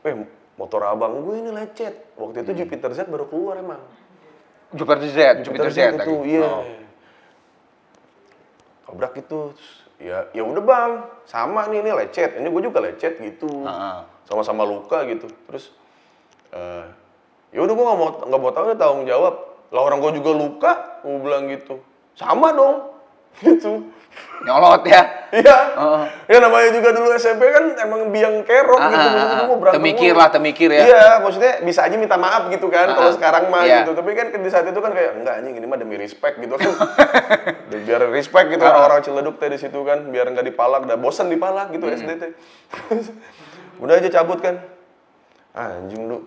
[0.04, 0.14] Eh,
[0.60, 2.12] motor abang gue ini lecet.
[2.20, 2.44] Waktu Hmm.
[2.44, 3.80] itu Jupiter Z baru keluar emang.
[4.70, 6.36] Jupiter Z, Jupiter Z itu, lagi.
[6.36, 6.44] iya.
[6.44, 6.62] Oh.
[8.84, 9.54] Tabrak itu,
[9.96, 10.92] ya ya udah bang,
[11.24, 15.30] sama nih ini lecet, ini gue juga lecet gitu, Ah, sama-sama luka gitu.
[15.46, 15.70] Terus,
[16.50, 16.86] eh
[17.50, 19.34] ya udah gue nggak mau nggak mau tahu tanggung jawab.
[19.70, 20.72] Lah orang gue juga luka,
[21.06, 21.78] gue bilang gitu,
[22.18, 22.90] sama dong,
[23.38, 23.86] gitu.
[24.40, 25.02] Nyolot ya.
[25.30, 26.02] Iya, Heeh.
[26.26, 29.46] ya namanya juga dulu SMP kan emang biang kerok Ah, gitu, ah, maksudnya ah.
[29.46, 30.82] gue berantem Temikir lah, temikir ya.
[30.82, 33.14] Iya, maksudnya bisa aja minta maaf gitu kan, Ah, kalau ah.
[33.14, 33.84] sekarang mah Iya.
[33.84, 33.92] gitu.
[33.94, 36.72] Tapi kan di saat itu kan kayak enggak anjing ini mah demi respect gitu kan.
[37.86, 38.72] biar respect gitu Ah.
[38.74, 41.94] orang-orang Ciledug teh di situ kan, biar nggak dipalak, udah bosen dipalak gitu Hmm.
[41.94, 42.30] SD teh.
[43.84, 44.56] Udah aja cabut kan.
[45.52, 46.24] Anjing lu.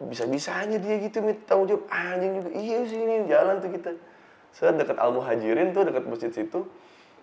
[0.00, 1.84] Bisa-bisanya dia gitu minta tanggung jawab.
[1.88, 2.50] Anjing juga.
[2.52, 3.90] Iya sih ini jalan tuh kita.
[4.54, 6.64] Saya dekat Al Muhajirin tuh dekat masjid situ.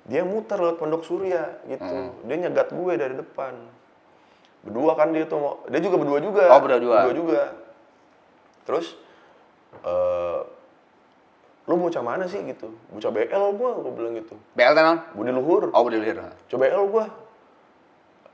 [0.05, 1.87] Dia muter lewat Pondok Surya gitu.
[1.87, 2.11] Hmm.
[2.27, 3.55] Dia nyegat gue dari depan.
[4.61, 6.43] Berdua kan dia tuh mau, dia juga berdua juga.
[6.53, 6.97] Oh, berdua-dua.
[7.07, 7.43] Berdua juga.
[8.67, 8.93] Terus
[9.81, 10.39] eh
[11.69, 12.73] lu bocah mana sih gitu?
[12.91, 14.35] Bocah BL gua, gua bilang gitu.
[14.57, 15.07] BL tenan?
[15.15, 15.71] Budi luhur.
[15.71, 16.35] Oh, udah lihat.
[16.51, 17.05] Coba BL gua.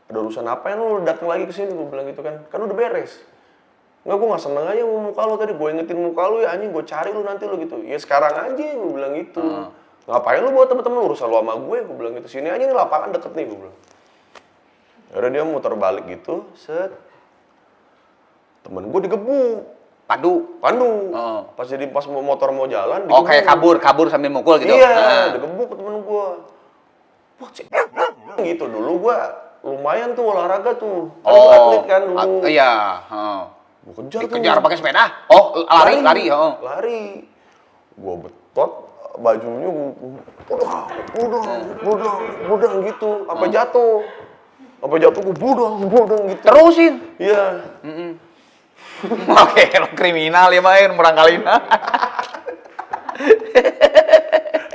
[0.08, 2.44] Ada urusan apa yang lu datang lagi ke sini gua bilang gitu kan.
[2.48, 3.24] Kan udah beres.
[4.08, 5.52] Enggak, gua nggak seneng aja sama muka lu tadi.
[5.52, 7.76] Gua ingetin muka lu ya anjing, gua cari lu nanti lu gitu.
[7.84, 9.44] Ya sekarang aja gua bilang gitu.
[10.08, 11.78] Ngapain lu buat temen-temen urusan lu sama gue?
[11.84, 12.40] Gua bilang gitu.
[12.40, 13.78] Sini aja nih lapangan deket nih gua bilang.
[15.12, 16.96] Yaudah dia muter balik gitu, set.
[18.64, 19.76] Temen gue digebuk.
[20.08, 20.56] Pandu.
[20.64, 21.12] Pandu.
[21.12, 21.52] Oh.
[21.52, 24.72] Pas jadi pas motor mau jalan, Oh, kayak kabur, kabur sambil mukul gitu.
[24.72, 25.28] Iya, Ah.
[25.36, 26.48] digebuk temen gua.
[27.44, 27.68] Wah, cek.
[28.38, 29.36] gitu dulu gua
[29.68, 31.12] lumayan tuh olahraga tuh.
[31.28, 32.16] Kan gua atlet kan dulu.
[32.16, 32.72] Ah, iya.
[33.12, 33.57] heeh.
[33.88, 34.36] Gua kejar tuh.
[34.36, 35.06] Dikejar pakai sepeda.
[35.32, 36.54] Oh, lari, lari, heeh.
[36.60, 37.24] Lari.
[37.96, 38.72] Gua betot
[39.18, 39.90] bajunya gua
[40.46, 41.48] budang, budang,
[41.82, 42.20] budang,
[42.52, 44.04] budang gitu, sampai jatuh.
[44.84, 46.44] Sampai jatuh gua budang, budang gitu.
[46.44, 46.94] Terusin.
[47.16, 47.64] Iya.
[49.48, 51.48] Oke, lo kriminal ya main merangkalin.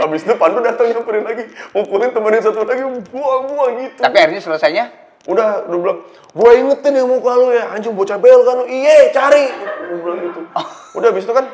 [0.01, 1.45] Habis itu Pandu datang nyamperin lagi,
[1.77, 2.81] mukulin temenin satu lagi,
[3.13, 4.01] buang-buang gitu.
[4.01, 5.99] Tapi akhirnya selesainya udah udah bilang
[6.33, 8.65] gue ingetin ya muka lu ya anjing bocah bel kan lu.
[8.67, 9.47] Iye cari.
[9.91, 10.41] Gue bilang gitu.
[10.99, 11.47] Udah habis itu kan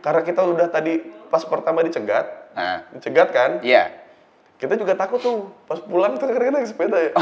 [0.00, 3.50] karena kita udah tadi pas pertama dicegat Nah, dicegat kan?
[3.60, 3.92] Iya.
[4.56, 7.12] kita juga takut tuh pas pulang tuh karena naik sepeda ya.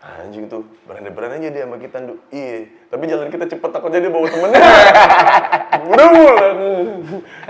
[0.00, 2.16] Anjing tuh berani-berani aja dia sama kita Ndu.
[2.32, 4.58] iya tapi jalan kita cepet takutnya dia bawa temennya.
[5.92, 6.58] Udah pulang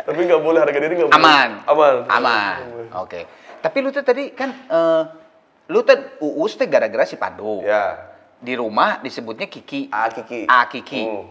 [0.03, 1.23] tapi nggak boleh harga diri nggak boleh.
[1.23, 1.51] Aman.
[1.65, 1.95] aman.
[2.11, 2.61] Aman.
[2.99, 3.25] Oke.
[3.63, 5.03] Tapi lu tuh tadi kan eh,
[5.71, 7.63] lu tuh uus tuh gara-gara si Pandu.
[7.63, 8.11] ya
[8.43, 9.87] Di rumah disebutnya Kiki.
[9.95, 11.03] A Kiki A Kiki.
[11.07, 11.31] Hmm.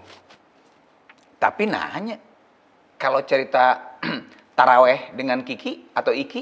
[1.39, 2.15] Tapi nanya,
[2.95, 3.95] kalau cerita
[4.57, 6.41] taraweh dengan Kiki atau Iki,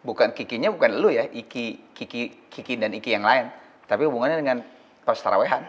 [0.00, 3.52] bukan Kikinya bukan lu ya, Iki, Kiki, Kiki dan Iki yang lain,
[3.84, 4.58] tapi hubungannya dengan
[5.04, 5.60] pas tarawehan.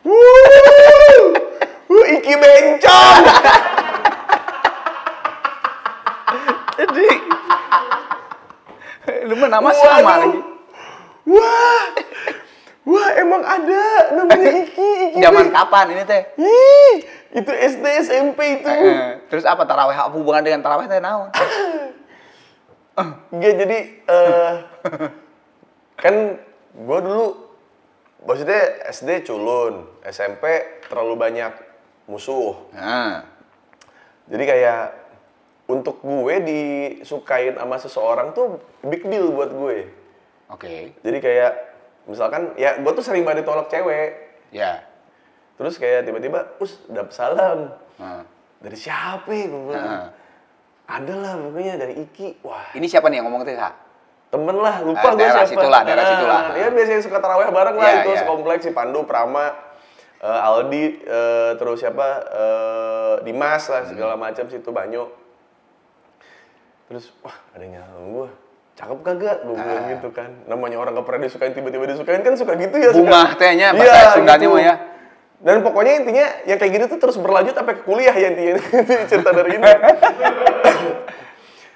[0.00, 3.24] Wuh, Iki bencong.
[9.30, 9.78] lu mah nama Waduh.
[9.78, 10.40] sama lagi.
[11.22, 11.84] Wah,
[12.82, 14.90] wah emang ada namanya Iki.
[15.14, 16.22] Iki Zaman Ben- kapan ini teh?
[16.34, 16.94] Ih,
[17.32, 18.66] itu SD SMP itu.
[18.66, 19.94] Eh, terus apa taraweh?
[19.94, 21.30] Apa hubungan dengan taraweh teh naon?
[23.32, 24.52] Iya jadi eh
[26.02, 26.14] kan
[26.76, 27.26] gua dulu
[28.20, 30.44] maksudnya SD culun, SMP
[30.84, 31.52] terlalu banyak
[32.04, 32.58] musuh.
[32.74, 33.24] Nah,
[34.26, 34.82] Jadi kayak
[35.66, 39.88] untuk gue disukain sama seseorang tuh big deal buat gue.
[40.48, 40.74] oke.
[41.00, 41.52] Jadi kayak
[42.04, 44.40] misalkan ya gue tuh sering banget ditolak cewek.
[44.50, 44.82] Ya.
[45.54, 47.70] Terus kayak tiba-tiba, us, dapet salam.
[48.00, 48.24] Nah.
[48.60, 49.46] Dari siapa ya?
[49.46, 50.10] Gue bilang.
[50.90, 52.42] Ada lah pokoknya dari Iki.
[52.42, 53.54] Wah, Ini siapa nih yang ngomong teh,
[54.30, 56.42] temen lah lupa Ah, gue daerah siapa situlah, daerah Nah, situlah.
[56.54, 58.18] ya biasanya suka taraweh bareng lah Iya, itu iya.
[58.22, 59.50] sekompleks si Pandu Prama
[60.22, 64.22] eh, Aldi eh, terus siapa eh, Dimas lah segala Hmm.
[64.30, 65.10] macam situ Banyo
[66.86, 68.30] terus wah ada yang gue
[68.80, 69.36] cakep kagak?
[69.44, 69.92] Gue bilang Ah.
[69.92, 70.30] gitu kan.
[70.44, 74.48] Namanya orang gak pernah disukain tiba-tiba disukain kan suka gitu ya Bunga tehnya, bahasa Sundanya
[74.48, 74.74] mah ya.
[75.40, 78.56] dan pokoknya intinya yang kayak gitu tuh terus berlanjut sampai ke kuliah ya intinya.
[79.10, 79.64] Cerita dari ini.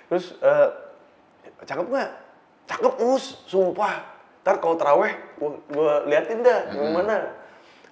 [0.05, 0.69] Terus eh,
[1.62, 2.11] cakep nggak?
[2.67, 3.40] Cakep us.
[3.45, 3.95] Sumpah.
[4.45, 5.12] Ntar kalau teraweh
[5.69, 7.33] gua liatin dah gimana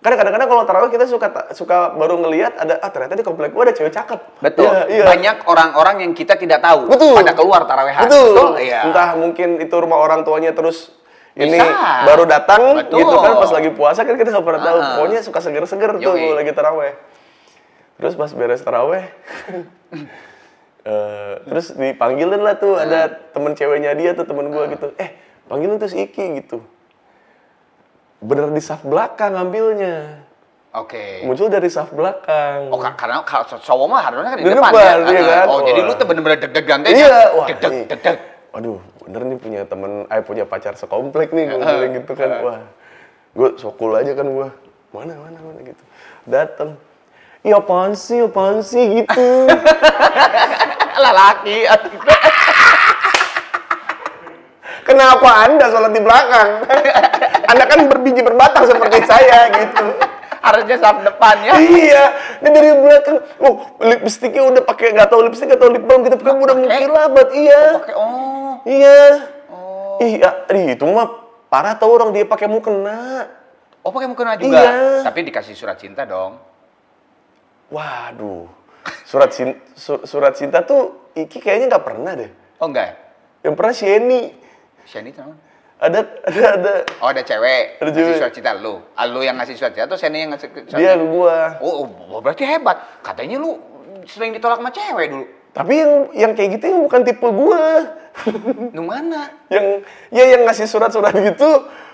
[0.03, 3.71] karena kadang-kadang kalau teraweh kita suka suka baru ngelihat ada ah ternyata di komplek gua
[3.71, 4.67] ada cewek cakep Betul.
[4.67, 5.05] Iya, iya.
[5.07, 7.15] Banyak orang-orang yang kita tidak tahu Betul.
[7.15, 8.11] pada keluar tarawehan.
[8.11, 8.59] Betul.
[8.59, 8.91] Iya.
[8.91, 10.91] Entah mungkin itu rumah orang tuanya terus
[11.39, 12.03] ini Bisa.
[12.03, 12.99] baru datang Betul.
[12.99, 14.79] gitu kan pas lagi puasa kan kita nggak pernah tahu.
[14.83, 14.89] Ah.
[14.99, 16.93] Pokoknya suka seger-seger tuh lagi taraweh.
[18.03, 19.07] Terus pas beres taraweh
[20.91, 24.91] eh, terus dipanggilin lah tuh ada temen ceweknya dia tuh temen gua gitu.
[24.99, 25.15] Eh,
[25.47, 26.59] panggilin tuh si Iki gitu.
[28.23, 30.23] Bener di saf belakang ngambilnya.
[30.73, 31.27] Oke.
[31.27, 32.71] Muncul dari saf belakang.
[32.71, 34.95] Oh, ka- karena kalau cowok mah harusnya kan di, Di depan, depan, ya.
[35.05, 35.47] iya Ah, kan?
[35.51, 35.87] Oh, jadi Wah.
[35.87, 36.91] lu tuh bener-bener deg-degan teh.
[36.95, 37.47] Iya, wah.
[37.51, 38.17] Deg-deg, ini- deg-deg.
[38.53, 42.31] Waduh, bener nih punya temen, eh punya pacar sekomplek nih, gue bilang gitu kan.
[42.41, 42.61] Wah,
[43.33, 44.49] gue sokul aja kan gue.
[44.93, 45.83] Mana, mana, mana gitu.
[46.25, 46.77] Dateng.
[47.43, 49.29] Iya apaan sih, apaan sih gitu.
[51.03, 51.65] Lelaki.
[54.83, 56.49] Kenapa anda sholat di belakang?
[57.49, 59.87] anda kan berbiji berbatang seperti saya gitu.
[60.43, 61.55] harusnya saf depan ya.
[61.55, 62.05] iya,
[62.43, 63.23] dia dari belakang.
[63.39, 67.29] Oh, lipstiknya udah pakai nggak tahu lipstik atau lip balm gitu, kan udah mengkilabat.
[67.31, 68.53] Iya, Oke, oh.
[68.67, 69.03] iya.
[69.47, 70.03] Oh.
[70.03, 73.31] Iya, ih, itu mah parah tau orang dia pakai mukena.
[73.87, 74.59] Oh, pakai mukena juga.
[74.59, 75.07] Iya.
[75.07, 76.43] Tapi dikasih surat cinta dong.
[77.71, 78.51] Waduh,
[79.07, 79.63] surat cinta,
[80.03, 82.31] surat cinta tuh Iki kayaknya nggak pernah deh.
[82.57, 82.95] Oh, enggak ya?
[83.45, 84.23] Yang pernah Sheni.
[84.89, 85.52] Itu namanya?
[85.83, 85.99] Ada,
[86.31, 86.73] ada, ada.
[87.03, 87.83] Oh, ada cewek.
[87.83, 88.19] Ada ngasih cewek.
[88.23, 88.79] surat cinta lu.
[88.95, 91.11] Ah, lu yang ngasih surat cinta atau Shani yang ngasih surat Dia ke cinta?
[91.11, 91.37] gua.
[91.59, 93.03] Oh, oh, berarti hebat.
[93.03, 93.59] Katanya lu
[94.07, 95.27] sering ditolak sama cewek dulu.
[95.53, 97.67] Tapi yang yang kayak gitu yang bukan tipe gua.
[98.71, 99.27] Lu mana?
[99.55, 99.83] yang
[100.15, 101.51] ya yang ngasih surat-surat gitu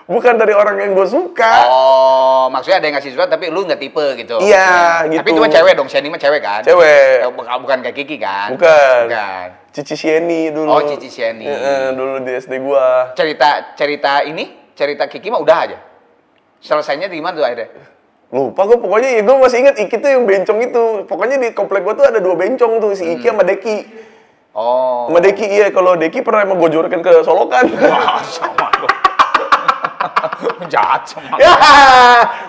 [0.09, 1.69] bukan dari orang yang gua suka.
[1.69, 4.41] Oh, maksudnya ada yang ngasih surat tapi lu nggak tipe gitu.
[4.41, 5.37] Iya, Tapi gitu.
[5.37, 6.65] itu mah cewek dong, Shani mah cewek kan?
[6.65, 7.23] Cewek.
[7.23, 8.57] Eh, Bukan, bukan kayak Kiki kan?
[8.57, 9.05] Bukan.
[9.05, 9.47] Bukan.
[9.69, 10.73] Cici Sheni dulu.
[10.73, 11.45] Oh, Cici Sheni.
[11.45, 13.13] Heeh, dulu di SD gua.
[13.13, 15.77] Cerita cerita ini, cerita Kiki mah udah aja.
[16.59, 17.69] Selesainya di mana tuh akhirnya?
[18.33, 20.83] Lupa gua pokoknya ya gua masih ingat Iki tuh yang bencong itu.
[21.05, 23.77] Pokoknya di komplek gua tuh ada dua bencong tuh, si Iki sama Deki.
[24.57, 25.05] Oh.
[25.07, 27.69] Sama Deki iya, kalau Deki pernah emang gue jorekin ke Solokan.
[27.69, 28.67] Wah, sama.
[30.73, 31.53] Jahat sama ya,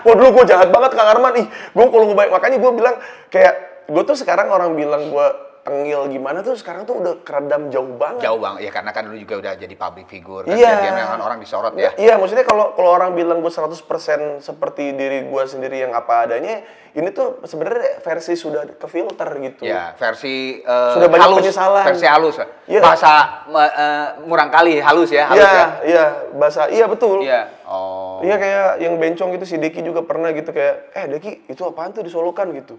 [0.07, 1.43] wah dulu gue jahat banget Kang Arman.
[1.43, 2.95] Ih, gue kalau ngebayang, makanya gue bilang
[3.27, 3.53] kayak
[3.91, 5.27] gue tuh sekarang orang bilang gue
[5.61, 8.25] tengil gimana tuh sekarang tuh udah keredam jauh banget.
[8.25, 10.73] Jauh bang, ya karena kan lu juga udah jadi public figure kan, Iya.
[10.73, 11.93] jadi memang orang disorot ya.
[11.95, 16.65] Iya, maksudnya kalau kalau orang bilang gue 100% seperti diri gue sendiri yang apa adanya,
[16.91, 19.63] ini tuh sebenarnya versi sudah ke filter gitu.
[19.63, 21.83] Ya, versi eh, Sudah banyak halus, penyesalan.
[21.85, 22.35] versi halus.
[22.65, 22.81] Iya.
[22.81, 23.11] Bahasa
[23.47, 25.67] eh, murang kali halus ya, halus Iya, ya.
[25.85, 27.21] iya, bahasa iya betul.
[27.21, 27.47] Iya.
[27.69, 28.19] Oh.
[28.21, 31.93] Iya kayak yang bencong gitu si Deki juga pernah gitu kayak eh Deki itu apaan
[31.93, 32.75] tuh disolokan gitu.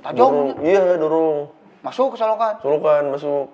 [0.00, 0.16] Tajam.
[0.16, 1.59] Dorong, iya dorong.
[1.80, 2.54] Masuk ke Solokan.
[2.58, 3.46] Solokan masuk.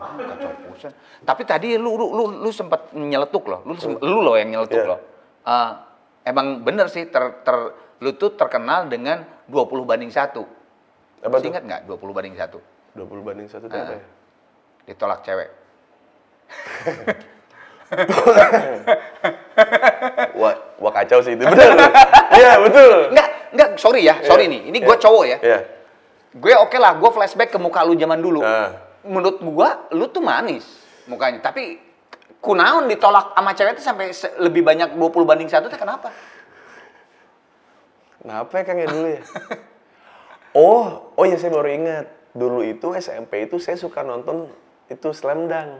[0.00, 0.92] Oh, kacau pusen.
[1.20, 3.60] Tapi tadi lu lu lu, lu sempat nyeletuk loh.
[3.64, 4.88] Lu sem- lu loh yang nyeletuk Iya.
[4.88, 5.00] loh.
[5.42, 5.70] Eh,
[6.24, 7.56] emang bener sih ter, ter
[8.00, 10.48] lu tuh terkenal dengan 20 banding 1.
[11.20, 12.56] Apa Masih ingat nggak 20 banding 1?
[12.90, 13.84] 20 banding satu tuh Ah.
[13.84, 14.04] apa ya?
[14.86, 15.48] Ditolak cewek.
[20.32, 21.42] Wah, wah kacau sih itu.
[21.42, 21.74] Betul.
[22.32, 23.10] Iya, betul.
[23.10, 24.52] Enggak, enggak, sorry ya, sorry Iya.
[24.54, 24.60] nih.
[24.70, 25.38] Ini gue cowok ya.
[25.42, 25.58] Iya.
[26.30, 28.40] Gue oke lah, gue flashback ke muka lu zaman dulu.
[28.46, 28.70] Ah.
[29.02, 30.62] Menurut gue, lu tuh manis
[31.10, 31.42] mukanya.
[31.42, 31.82] Tapi
[32.38, 36.14] kunaon ditolak sama cewek itu sampai lebih banyak 20 banding 1 itu kenapa?
[38.20, 39.22] Kenapa ya Kang ya dulu ya?
[40.50, 42.10] Oh, oh ya saya baru ingat.
[42.34, 44.50] Dulu itu SMP itu saya suka nonton
[44.90, 45.78] itu Slam Dunk.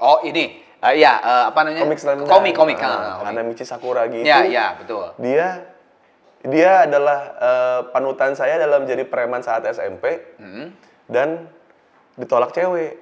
[0.00, 1.86] Oh ini, Eh, ya eh, apa namanya?
[1.86, 2.28] Komik Slam Dunk.
[2.32, 2.80] Komik, komik.
[2.82, 3.28] Ah, ah, komik.
[3.30, 4.26] Hanamichi Sakura gitu.
[4.26, 5.14] Ya, ya, betul.
[5.22, 5.71] Dia
[6.42, 10.74] dia adalah eh, panutan saya dalam jadi preman saat SMP Hmm.
[11.06, 11.46] dan
[12.18, 12.98] ditolak cewek.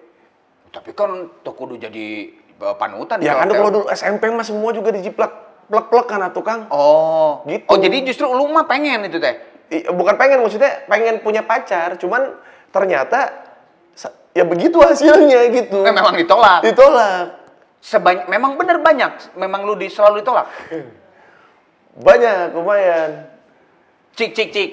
[0.70, 3.18] Tapi kan tuh kudu jadi eh, panutan.
[3.24, 5.32] Ya kan kalau dulu SMP mah semua juga dijiplak
[5.70, 6.66] plek-plek kan atuh Kang.
[6.68, 7.64] Oh, Gitu.
[7.70, 9.38] Oh, jadi justru lu mah pengen itu teh.
[9.86, 12.34] Bukan pengen maksudnya pengen punya pacar, cuman
[12.74, 13.30] ternyata
[14.34, 15.86] ya begitu hasilnya gitu.
[15.86, 16.66] Eh, memang ditolak.
[16.66, 17.38] Ditolak.
[17.80, 19.38] Sebanyak, memang bener banyak.
[19.38, 20.50] Memang lu di, selalu ditolak.
[21.90, 23.29] Banyak, lumayan.
[24.14, 24.70] Cik, cik, cik.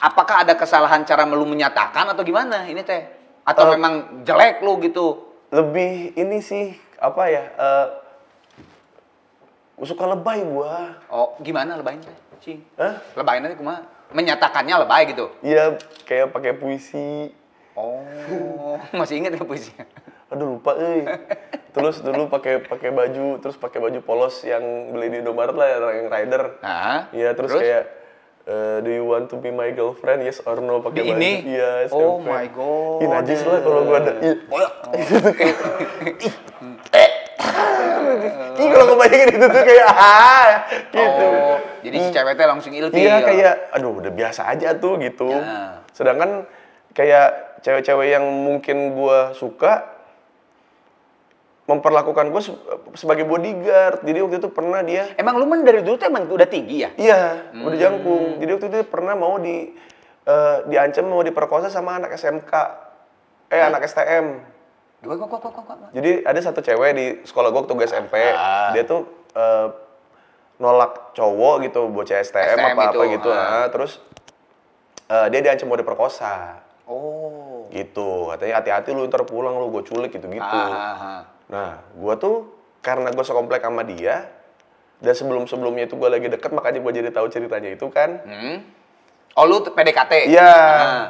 [0.00, 3.04] Apakah ada kesalahan cara lu menyatakan atau gimana ini teh?
[3.44, 3.76] Atau Eh.
[3.76, 5.26] memang jelek lu gitu?
[5.50, 7.42] lebih ini sih apa ya?
[7.50, 7.86] eh,
[9.82, 10.94] suka lebay gua.
[11.10, 12.14] Oh, gimana lebayin teh?
[12.38, 12.62] Cing.
[12.78, 13.02] Hah?
[13.18, 13.82] Lebayin teh kumaha?
[14.14, 15.26] Menyatakannya lebay gitu.
[15.42, 15.74] Iya,
[16.06, 17.34] kayak pakai puisi.
[17.74, 19.82] Oh, masih ingat nggak puisinya?
[20.30, 21.02] Aduh lupa euy.
[21.74, 26.10] Terus dulu pakai pakai baju, terus pakai baju polos yang beli di Indomaret lah yang
[26.10, 26.58] rider.
[26.62, 27.84] Nah, Iya, terus, kayak
[28.50, 30.26] eh, do you want to be my girlfriend?
[30.26, 31.14] Yes or no pakai baju.
[31.14, 31.32] ini?
[31.46, 32.26] Iya, Oh SMP.
[32.26, 32.98] my God.
[33.00, 34.12] Ih, najis lah kalau gua ada.
[38.60, 40.48] Ih, kalau kebayangin itu tuh kayak ah
[40.92, 41.26] gitu.
[41.26, 42.98] Oh, jadi si cewek teh langsung ilfil.
[42.98, 45.30] Iya kayak aduh udah biasa aja tuh gitu.
[45.32, 45.80] Ya.
[45.94, 46.44] Sedangkan
[46.92, 49.99] kayak cewek-cewek yang mungkin gua suka
[51.70, 52.42] memperlakukan gue
[52.98, 54.02] sebagai bodyguard.
[54.02, 56.90] Jadi waktu itu pernah dia Emang lu men dari dulu tuh emang udah tinggi ya?
[56.98, 57.70] Iya, Hmm.
[57.70, 58.42] udah jangkung.
[58.42, 59.70] Jadi waktu itu pernah mau di
[60.20, 62.52] eh, diancam mau diperkosa sama anak SMK.
[63.50, 64.42] Eh, anak STM.
[65.00, 65.88] Gua gua gua gua gua.
[65.90, 68.14] Jadi ada satu cewek di sekolah gua waktu gue SMP.
[68.34, 68.70] Ah.
[68.70, 69.66] Dia tuh eh,
[70.60, 73.28] nolak cowok gitu, bocah STM, STM apa-apa itu, gitu.
[73.32, 73.64] ah.
[73.64, 73.96] Ah, terus
[75.08, 76.60] eh, dia diancam mau diperkosa.
[76.84, 77.64] Oh.
[77.72, 78.28] Gitu.
[78.28, 80.42] Katanya hati-hati lu ntar pulang lu gue culik gitu-gitu.
[80.42, 81.20] Ah, ah, ah.
[81.50, 82.46] Nah, gua tuh
[82.80, 84.30] karena gue sekomplek sama dia,
[85.00, 88.22] dan sebelum-sebelumnya itu gue lagi deket, makanya gue jadi tahu ceritanya itu kan.
[88.24, 88.56] Hmm.
[89.36, 90.28] Oh, lu PDKT?
[90.28, 90.52] Iya.
[90.80, 91.04] Ah.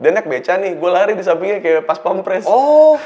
[0.00, 2.48] Dia naik beca nih, gue lari di sampingnya kayak pas pampres.
[2.48, 2.96] Oh,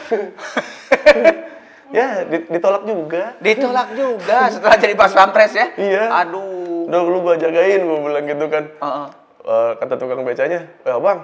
[1.94, 3.38] Ya, di- ditolak juga.
[3.38, 5.66] ditolak juga setelah jadi pas pampres ya?
[5.78, 6.26] Iya.
[6.26, 6.90] Aduh.
[6.90, 8.64] Udah lu gue jagain, gue bilang gitu kan.
[8.66, 9.06] Heeh.
[9.44, 11.20] Eh, kata tukang becanya, ya bang,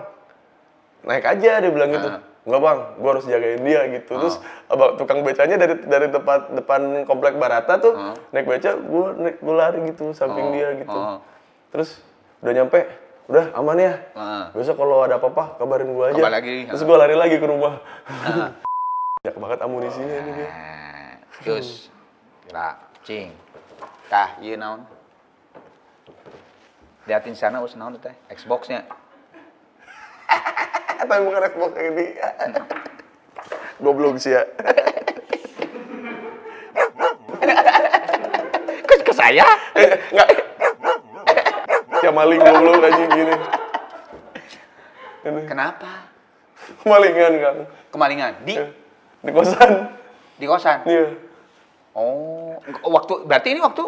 [1.03, 2.09] naik aja dia bilang gitu.
[2.41, 2.47] Ah.
[2.49, 4.13] Enggak bang, gue harus jagain dia gitu.
[4.17, 8.17] Terus abang tukang becanya dari dari tempat depan komplek Barata tuh Ah.
[8.33, 10.97] naik beca, gue gue lari gitu samping Oh, dia gitu.
[10.97, 11.21] oh.
[11.69, 12.01] Terus
[12.41, 12.81] udah nyampe,
[13.29, 13.93] udah aman ya.
[14.51, 16.17] Besok kalau ada apa-apa kabarin gue aja.
[16.17, 16.87] Kabar lagi, Terus ah.
[16.89, 17.77] gue lari lagi ke rumah.
[19.21, 20.49] Banyak banget amunisinya ini dia.
[21.45, 21.93] Terus
[22.49, 23.37] kira cing.
[24.09, 24.83] Tah, ieu naon?
[27.05, 28.17] Liatin sana us naon teh?
[28.33, 28.89] Xbox-nya.
[31.01, 32.07] Tapi bukan Xbox yang ini.
[33.83, 34.45] Goblok sih ya.
[38.85, 39.47] Ke, ke saya?
[40.13, 40.29] Enggak.
[42.01, 43.35] Ya maling goblok aja gini.
[45.21, 45.41] Ini.
[45.45, 46.09] Kenapa?
[46.85, 47.57] Malingan kan.
[47.89, 48.57] Kemalingan di
[49.21, 49.71] Di kosan.
[50.37, 50.79] di kosan.
[50.85, 51.13] Iya.
[51.93, 53.85] Oh, waktu berarti ini waktu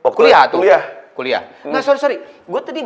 [0.00, 0.60] Waktu kuliah tuh.
[0.64, 0.80] kuliah.
[1.20, 1.42] Kuliah.
[1.68, 2.16] Nggak, sorry, sorry.
[2.48, 2.80] Gue tadi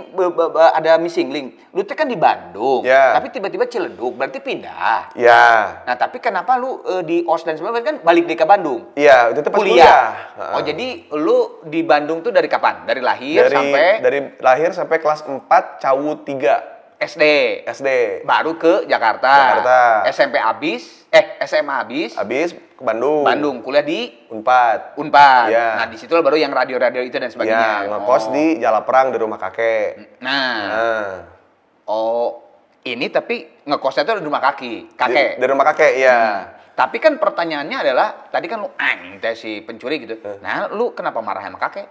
[0.74, 1.70] ada missing link.
[1.70, 2.82] Lu tuh kan di Bandung.
[2.82, 3.14] Ya.
[3.14, 5.14] Tapi tiba-tiba Ciledug, berarti pindah.
[5.14, 5.78] Ya.
[5.86, 8.90] Nah, tapi kenapa lu eh, di OS dan sebagainya kan balik deh ke Bandung?
[8.98, 9.70] Iya, itu pas kuliah.
[9.70, 10.06] kuliah.
[10.34, 10.54] Heeh.
[10.58, 11.38] Oh, jadi lu
[11.70, 12.82] di Bandung tuh dari kapan?
[12.90, 17.24] Dari lahir dari sampai dari lahir sampai kelas 4 Cawu 3 SD.
[17.70, 17.88] SD.
[18.26, 19.30] Baru ke Jakarta.
[19.30, 19.78] Jakarta.
[20.10, 23.22] SMP habis, eh SMA habis, Habis ke Bandung.
[23.22, 24.98] Bandung kuliah di Unpad.
[24.98, 25.46] Unpad.
[25.48, 25.68] Iya.
[25.78, 27.86] Nah, di situ baru yang radio-radio itu dan sebagainya.
[27.86, 28.32] Iya, ngekos Oh.
[28.34, 30.18] di Jalaprang di rumah kakek.
[30.18, 31.08] Nah, Nah,
[31.86, 32.42] oh
[32.82, 35.38] ini tapi ngekosnya tuh di rumah kaki, kakek.
[35.38, 36.18] Di, di rumah kakek, iya.
[36.74, 40.18] Tapi kan pertanyaannya adalah tadi kan lu ang teh si pencuri gitu.
[40.18, 40.42] Eh.
[40.42, 41.86] Nah, lu kenapa marah sama kakek?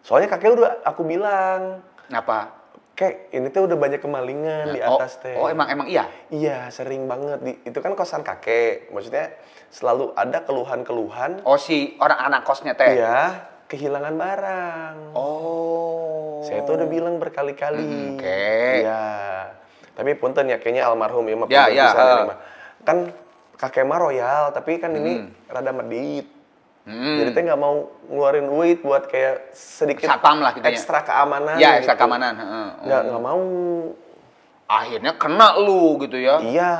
[0.00, 2.65] Soalnya kakek udah aku bilang, Kenapa?
[2.96, 5.36] Kek, ini tuh udah banyak kemalingan di oh, atas teh.
[5.36, 6.08] oh, emang emang iya.
[6.32, 7.44] Iya, sering banget.
[7.44, 8.88] Di, itu kan kosan kakek.
[8.88, 9.36] Maksudnya
[9.68, 11.44] selalu ada keluhan-keluhan.
[11.44, 12.96] Oh si orang anak kosnya teh.
[12.96, 14.94] Iya, kehilangan barang.
[15.12, 16.40] Oh.
[16.48, 17.84] Saya tuh udah bilang berkali-kali.
[17.84, 18.40] Hmm, oke.
[18.80, 19.04] Iya.
[19.92, 22.38] Tapi punten ya, kayaknya almarhum ya, Ya, ya, ini mah.
[22.80, 23.12] Kan
[23.60, 26.32] kakek mah royal, tapi kan ini rada medit.
[26.86, 27.18] Hmm.
[27.18, 27.74] Jadi teh nggak mau
[28.06, 30.70] ngeluarin duit buat kayak sedikit Satpam lah gitu ya.
[30.70, 31.58] ekstra keamanan.
[31.58, 32.00] Ya, ekstra gitu.
[32.00, 32.32] keamanan.
[32.32, 32.68] heeh.
[32.86, 33.42] Nggak nggak mau.
[34.66, 36.38] Akhirnya kena lu gitu ya.
[36.38, 36.72] Iya.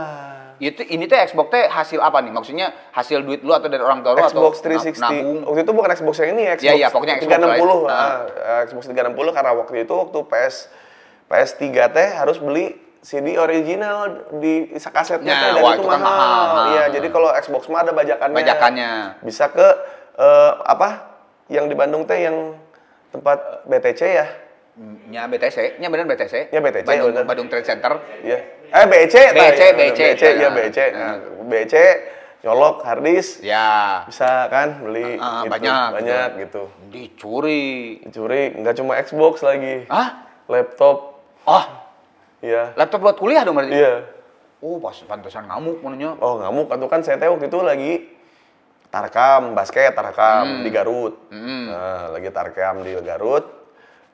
[0.57, 2.31] Itu ini teh Xbox teh hasil apa nih?
[2.31, 4.95] Maksudnya hasil duit lu atau dari orang tua lu atau Xbox 360.
[4.97, 5.39] na- nabung?
[5.45, 7.79] Waktu itu bukan Xbox yang ini, Xbox Iya, iya, pokoknya Xbox 360.
[7.83, 7.91] lain.
[7.93, 10.57] ah, eh, Xbox 360 karena waktu itu waktu PS
[11.27, 12.67] PS3 teh harus beli
[13.01, 13.99] CD original
[14.35, 16.17] di kasetnya Ya, teh dan wah, itu itu kan mahal.
[16.17, 16.65] mahal.
[16.69, 18.35] Iya, jadi kalau Xbox mah ada bajakannya.
[18.35, 18.91] Bajakannya.
[19.23, 19.69] Bisa ke
[20.17, 20.89] eh, apa?
[21.47, 22.57] Yang di Bandung teh yang
[23.09, 24.27] tempat BTC ya.
[25.09, 26.53] Nya BTC, nya bener BTC.
[26.53, 27.25] Ya, BTC, Bandung, bener.
[27.25, 27.93] Bandung Trade Center.
[28.21, 28.39] Iya.
[28.67, 29.73] Eh BC, BC, ya.
[29.73, 30.01] BC.
[30.13, 30.79] BC, iya Nah, BC.
[30.93, 31.15] nah.
[31.49, 31.75] BC
[32.45, 34.05] nyolok harddisk Ya.
[34.05, 35.51] bisa kan beli Ah, gitu.
[35.51, 36.63] banyak, banyak gitu.
[36.93, 37.65] Dicuri.
[38.05, 39.89] Dicuri, nggak cuma Xbox lagi.
[39.89, 40.29] Hah?
[40.45, 41.65] Laptop, Oh,
[42.39, 42.77] iya.
[42.77, 43.73] laptop buat kuliah dong berarti?
[43.73, 44.05] Iya.
[44.61, 46.21] Oh, pas pantesan ngamuk mananya.
[46.21, 47.93] Oh ngamuk, atau kan saya teh waktu itu lagi
[48.97, 51.29] tarkam, basket tarkam di Garut.
[51.29, 51.69] Hmm.
[51.69, 53.45] Nah, lagi tarkam di Garut.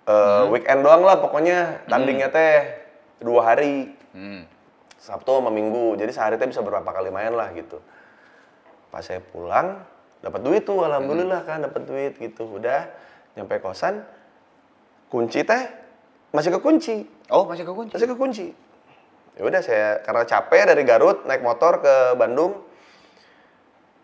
[0.02, 2.66] Eh, Weekend doang lah pokoknya tandingnya teh
[3.22, 3.94] dua hari.
[4.10, 4.42] Hmm.
[4.98, 5.94] Sabtu sama Minggu.
[5.94, 7.78] Jadi sehari teh bisa berapa kali main lah gitu.
[8.90, 9.78] Pas saya pulang,
[10.20, 12.58] dapat duit tuh, alhamdulillah kan dapat duit gitu.
[12.58, 12.90] Udah
[13.38, 14.02] nyampe kosan,
[15.08, 15.62] kunci teh
[16.34, 17.92] masih kekunci, Oh, masih kekunci.
[17.94, 18.46] masih kekunci.
[19.32, 22.60] Ya udah saya karena capek dari Garut naik motor ke Bandung,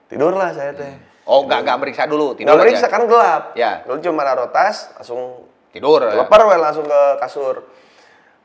[0.09, 0.93] tidurlah saya teh.
[1.29, 2.93] Oh, nggak nggak meriksa dulu, tidur Nggak meriksa aja.
[2.97, 3.43] kan gelap.
[3.53, 3.85] Ya.
[3.85, 6.01] Dulu cuma naruh tas, langsung Tidur.
[6.01, 6.17] ya.
[6.17, 7.69] Lepar we langsung ke kasur.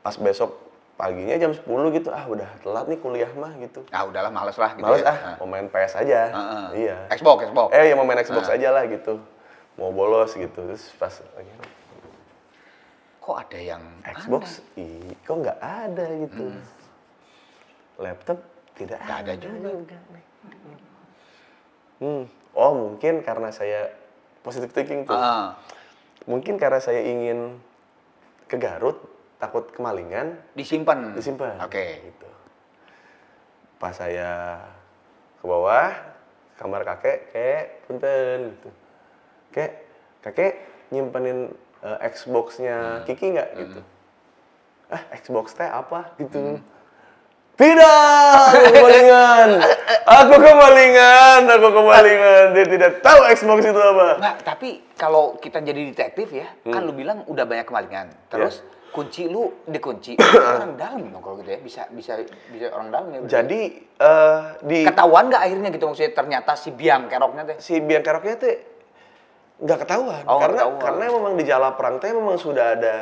[0.04, 0.60] Pas besok
[0.94, 1.64] paginya jam 10
[1.96, 3.80] gitu, ah udah telat nih kuliah mah gitu.
[3.88, 5.10] Ah, udahlah males lah gitu Males ya.
[5.10, 6.20] ah, mau main PS aja.
[6.28, 6.64] Heeh.
[6.84, 6.96] Iya.
[7.16, 7.68] Xbox, Xbox.
[7.72, 9.16] Eh ya mau main Xbox aja lah gitu.
[9.80, 10.60] Mau bolos gitu.
[10.68, 11.50] Terus pas lagi
[13.24, 16.44] Kok ada yang Xbox, ih, kok nggak ada gitu.
[17.96, 18.36] Laptop
[18.76, 19.96] tidak Nggak ada juga.
[21.98, 22.24] Hmm.
[22.54, 23.90] Oh mungkin karena saya
[24.42, 25.14] positive thinking tuh.
[25.14, 25.58] Ah,
[26.24, 27.60] Mungkin karena saya ingin
[28.48, 28.96] ke Garut,
[29.36, 31.12] takut kemalingan, disimpan.
[31.12, 31.60] disimpan.
[31.60, 32.00] Oke.
[32.00, 32.28] Gitu.
[33.76, 34.56] Pas saya
[35.36, 35.92] ke bawah,
[36.56, 38.70] kamar kakek, kek, punten gitu.
[39.52, 39.72] Kek,
[40.24, 40.52] kakek
[40.88, 41.52] nyimpenin
[41.84, 43.80] eh, Xbox-nya Kiki nggak gitu?
[44.88, 46.60] Ah, Xbox teh apa gitu?
[47.54, 49.48] Tidak, aku kemalingan.
[50.20, 52.52] Aku kemalingan, aku kemalingan.
[52.52, 54.20] Dia tidak tahu Xbox itu apa.
[54.20, 56.88] Nggak, tapi kalau kita jadi detektif ya, kan Hmm.
[56.88, 58.12] lu bilang udah banyak kemalingan.
[58.12, 58.28] Iya.
[58.28, 58.54] Terus
[58.90, 60.20] kunci lu dikunci
[60.52, 61.58] orang dalam dong kalau gitu ya.
[61.58, 62.20] Bisa bisa
[62.52, 63.18] bisa orang dalam ya.
[63.18, 63.32] berarti.
[63.32, 63.60] Jadi
[63.96, 67.56] eh, di ketahuan nggak akhirnya gitu maksudnya ternyata si biang keroknya teh.
[67.58, 68.56] si biang keroknya teh
[69.56, 70.80] nggak ketahuan Oh, karena ketahuan.
[70.82, 72.96] karena memang di jala perang teh memang sudah ada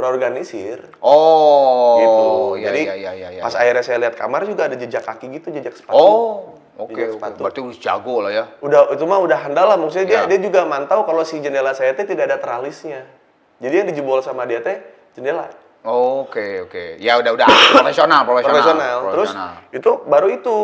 [0.00, 2.24] terorganisir Oh, gitu.
[2.56, 3.42] iya, Jadi iya, iya, iya, iya.
[3.42, 5.92] pas akhirnya saya lihat kamar juga ada jejak kaki gitu, jejak sepatu.
[5.92, 7.02] Oh, oke, oke.
[7.14, 7.38] sepatu.
[7.38, 8.44] Berarti lu jago lah ya.
[8.58, 10.22] Udah itu mah udah handal lah maksudnya dia Ya.
[10.26, 13.04] dia juga mantau kalau si jendela saya teh tidak ada tralisnya.
[13.60, 14.80] Jadi yang dijebol sama dia teh
[15.12, 15.52] jendela.
[15.82, 16.96] Oke, oke.
[16.96, 18.56] Ya udah udah profesional, profesional.
[18.56, 18.96] Profesional.
[19.10, 19.52] Terus Profesional.
[19.70, 20.56] itu baru itu.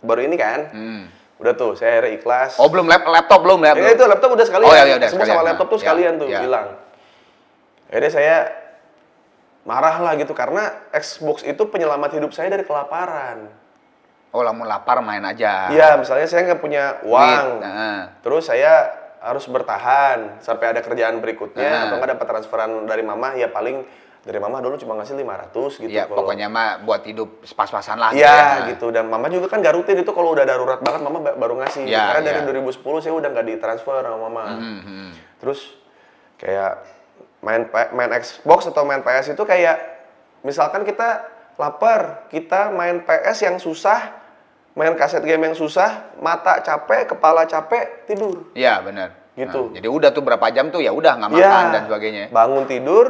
[0.00, 0.60] Baru ini kan.
[0.68, 1.02] Hmm.
[1.34, 2.56] Udah tuh saya akhirnya ikhlas.
[2.56, 3.72] Oh, belum lap laptop belum ya?
[3.74, 4.68] Ya, itu laptop udah sekalian.
[4.68, 5.34] Oh, iya, iya, udah Semua sekalian.
[5.34, 6.40] sama laptop tuh Ya, sekalian tuh ya.
[6.40, 6.68] hilang.
[7.94, 8.36] Akhirnya saya
[9.62, 13.46] marah lah gitu karena Xbox itu penyelamat hidup saya dari kelaparan.
[14.28, 15.70] Oh, lamun lapar main aja.
[15.70, 18.18] Iya, misalnya saya nggak punya uang, nah.
[18.18, 18.90] terus saya
[19.22, 21.82] harus bertahan sampai ada kerjaan berikutnya Nah.
[21.86, 23.86] atau nggak dapat transferan dari mama, ya paling
[24.20, 25.86] dari mama dulu cuma ngasih 500 gitu.
[25.86, 28.10] Iya, kalau- pokoknya mah buat hidup pas-pasan lah.
[28.10, 28.26] Iya
[28.58, 28.74] ya.
[28.74, 31.54] gitu dan mama juga kan gak rutin itu kalau udah darurat banget mama ba- baru
[31.56, 32.46] ngasih Iya, karena dari iya.
[32.50, 35.10] 2010 saya udah nggak ditransfer sama mama Hmm, hmm.
[35.38, 35.76] terus
[36.34, 36.82] kayak
[37.44, 39.76] main main Xbox atau main PS itu kayak
[40.40, 44.00] misalkan kita lapar kita main PS yang susah
[44.72, 49.14] main kaset game yang susah mata capek kepala capek tidur Iya, benar.
[49.34, 49.60] Gitu.
[49.60, 51.70] Nah, jadi udah tuh berapa jam tuh ya udah nggak makan Iya.
[51.70, 52.24] dan sebagainya.
[52.30, 53.06] bangun tidur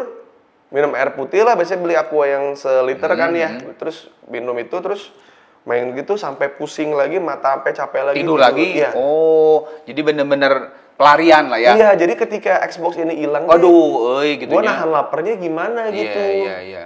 [0.69, 3.79] minum air putih lah biasanya beli aqua yang seliter kan ya Hmm.
[3.79, 5.15] terus minum itu terus
[5.63, 8.67] main gitu sampai pusing lagi mata sampai capek lagi Tidur lagi.
[8.75, 11.73] iya Oh, jadi bener-bener pelarian lah ya.
[11.75, 14.71] iya jadi ketika Xbox ini hilang Waduh, euy gitu gue ya.
[14.71, 16.85] nahan laparnya gimana Iya, gitu iya, iya.